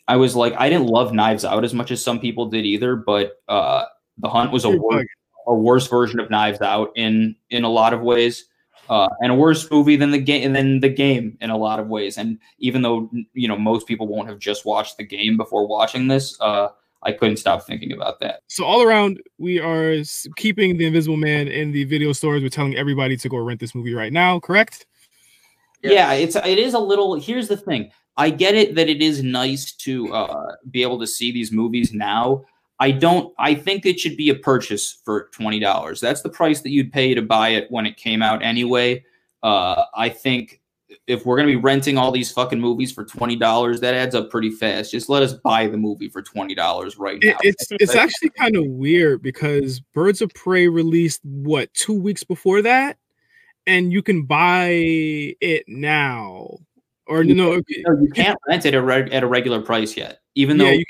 [0.08, 2.96] I was like, I didn't love Knives Out as much as some people did either,
[2.96, 3.86] but uh,
[4.18, 5.06] The Hunt was a worse,
[5.48, 8.46] a worse version of Knives Out in in a lot of ways,
[8.90, 11.88] uh, and a worse movie than the game than the game in a lot of
[11.88, 12.18] ways.
[12.18, 16.08] And even though you know most people won't have just watched the game before watching
[16.08, 16.70] this, uh,
[17.04, 18.42] I couldn't stop thinking about that.
[18.48, 19.96] So all around, we are
[20.36, 22.42] keeping the Invisible Man in the video stores.
[22.42, 24.40] We're telling everybody to go rent this movie right now.
[24.40, 24.86] Correct?
[25.82, 27.16] Yeah, it's it is a little.
[27.20, 27.92] Here's the thing.
[28.18, 31.94] I get it that it is nice to uh, be able to see these movies
[31.94, 32.44] now.
[32.80, 33.34] I don't.
[33.38, 36.00] I think it should be a purchase for twenty dollars.
[36.00, 39.04] That's the price that you'd pay to buy it when it came out anyway.
[39.44, 40.62] Uh, I think
[41.08, 44.30] if we're gonna be renting all these fucking movies for twenty dollars, that adds up
[44.30, 44.92] pretty fast.
[44.92, 47.32] Just let us buy the movie for twenty dollars right now.
[47.32, 52.24] It, it's it's actually kind of weird because Birds of Prey released what two weeks
[52.24, 52.98] before that,
[53.68, 54.70] and you can buy
[55.42, 56.58] it now.
[57.08, 57.62] Or no, no,
[58.02, 60.86] you can't rent it at a, at a regular price yet, even though yeah, you,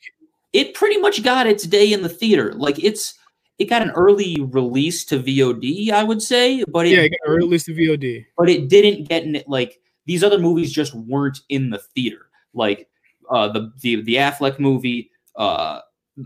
[0.54, 2.54] it pretty much got its day in the theater.
[2.54, 3.16] Like it's
[3.58, 7.30] it got an early release to VOD, I would say, but it yeah, you got
[7.30, 8.26] a release to VOD.
[8.38, 12.30] but it didn't get in it like these other movies just weren't in the theater.
[12.54, 12.88] Like
[13.30, 15.82] uh the the the Affleck movie, uh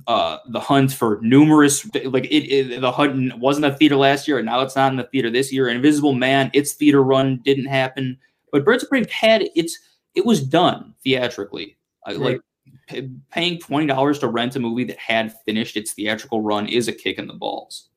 [0.08, 4.40] uh the hunt for numerous like it, it the hunt wasn't a theater last year
[4.40, 7.66] and now it's not in the theater this year invisible man its theater run didn't
[7.66, 8.18] happen
[8.52, 9.78] but birds of prey had its
[10.16, 12.42] it was done theatrically I, like
[12.88, 16.94] p- paying $20 to rent a movie that had finished its theatrical run is a
[16.94, 17.90] kick in the balls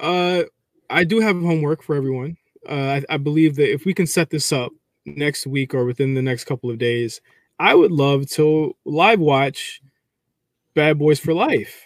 [0.00, 0.44] Uh,
[0.88, 2.36] I do have homework for everyone.
[2.68, 4.72] Uh, I, I believe that if we can set this up
[5.06, 7.20] next week or within the next couple of days,
[7.58, 9.80] I would love to live watch
[10.74, 11.84] Bad Boys for Life.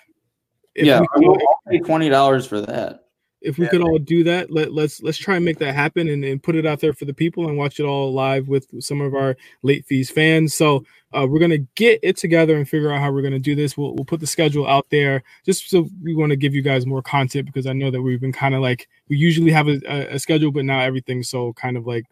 [0.75, 1.37] If yeah we I'll
[1.69, 3.04] pay $20 for that
[3.45, 3.71] if we Yeah.
[3.71, 6.57] could all do that, let let's let's try and make that happen and, and put
[6.57, 9.37] it out there for the people and watch it all live with some of our
[9.63, 10.55] late fees fans.
[10.55, 13.77] So uh, we're gonna get it together and figure out how we're gonna do this.
[13.77, 16.87] We'll we'll put the schedule out there just so we want to give you guys
[16.87, 19.81] more content because I know that we've been kind of like we usually have a,
[19.87, 22.05] a, a schedule, but now everything's so kind of like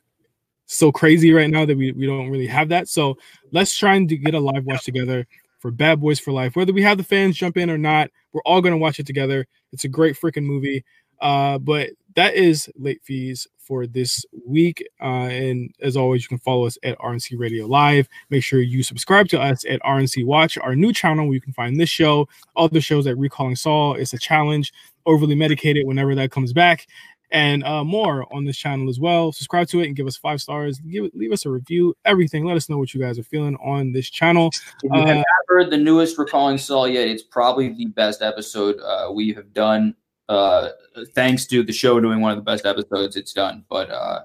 [0.66, 2.89] so crazy right now that we, we don't really have that.
[2.89, 3.18] So
[3.51, 5.26] let's try and do- get a live watch together
[5.59, 6.57] for Bad Boys for Life.
[6.57, 9.47] Whether we have the fans jump in or not, we're all gonna watch it together.
[9.72, 10.85] It's a great freaking movie.
[11.23, 14.87] Uh, but that is late fees for this week.
[15.01, 18.07] Uh, and as always, you can follow us at RNC Radio Live.
[18.29, 21.55] Make sure you subscribe to us at RNC Watch, our new channel where you can
[21.55, 23.95] find this show, other shows like Recalling Saul.
[23.95, 24.75] It's a challenge,
[25.07, 26.87] overly medicated whenever that comes back.
[27.31, 29.33] and uh, more on this channel as well.
[29.33, 30.79] Subscribe to it and give us five stars.
[30.81, 31.95] Give leave us a review.
[32.05, 32.45] Everything.
[32.45, 34.51] Let us know what you guys are feeling on this channel.
[34.83, 38.20] If you have Uh, not heard the newest Recalling Saul yet, it's probably the best
[38.20, 39.95] episode uh, we have done.
[40.29, 40.70] Uh,
[41.14, 43.64] thanks to the show doing one of the best episodes it's done.
[43.68, 44.20] But uh,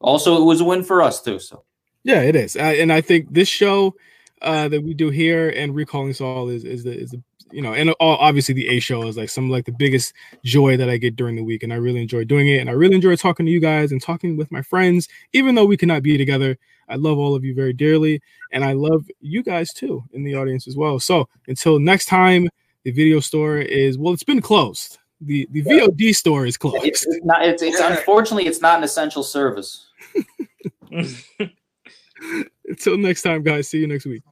[0.00, 1.38] also, it was a win for us too.
[1.38, 1.64] So
[2.04, 3.94] Yeah, it is, uh, and I think this show
[4.42, 7.22] uh, that we do here and recalling Saul is is the is the
[7.52, 10.12] you know, and all, obviously the A show is like some like the biggest
[10.44, 12.72] joy that I get during the week, and I really enjoy doing it, and I
[12.72, 16.02] really enjoy talking to you guys and talking with my friends, even though we cannot
[16.02, 16.56] be together.
[16.88, 18.20] I love all of you very dearly,
[18.52, 20.98] and I love you guys too in the audience as well.
[20.98, 22.48] So until next time,
[22.84, 24.98] the video store is well, it's been closed.
[25.20, 26.84] The the VOD store is closed.
[26.84, 27.44] it's, it's not.
[27.44, 29.88] It's, it's unfortunately it's not an essential service.
[32.64, 33.68] Until next time, guys.
[33.68, 34.22] See you next week.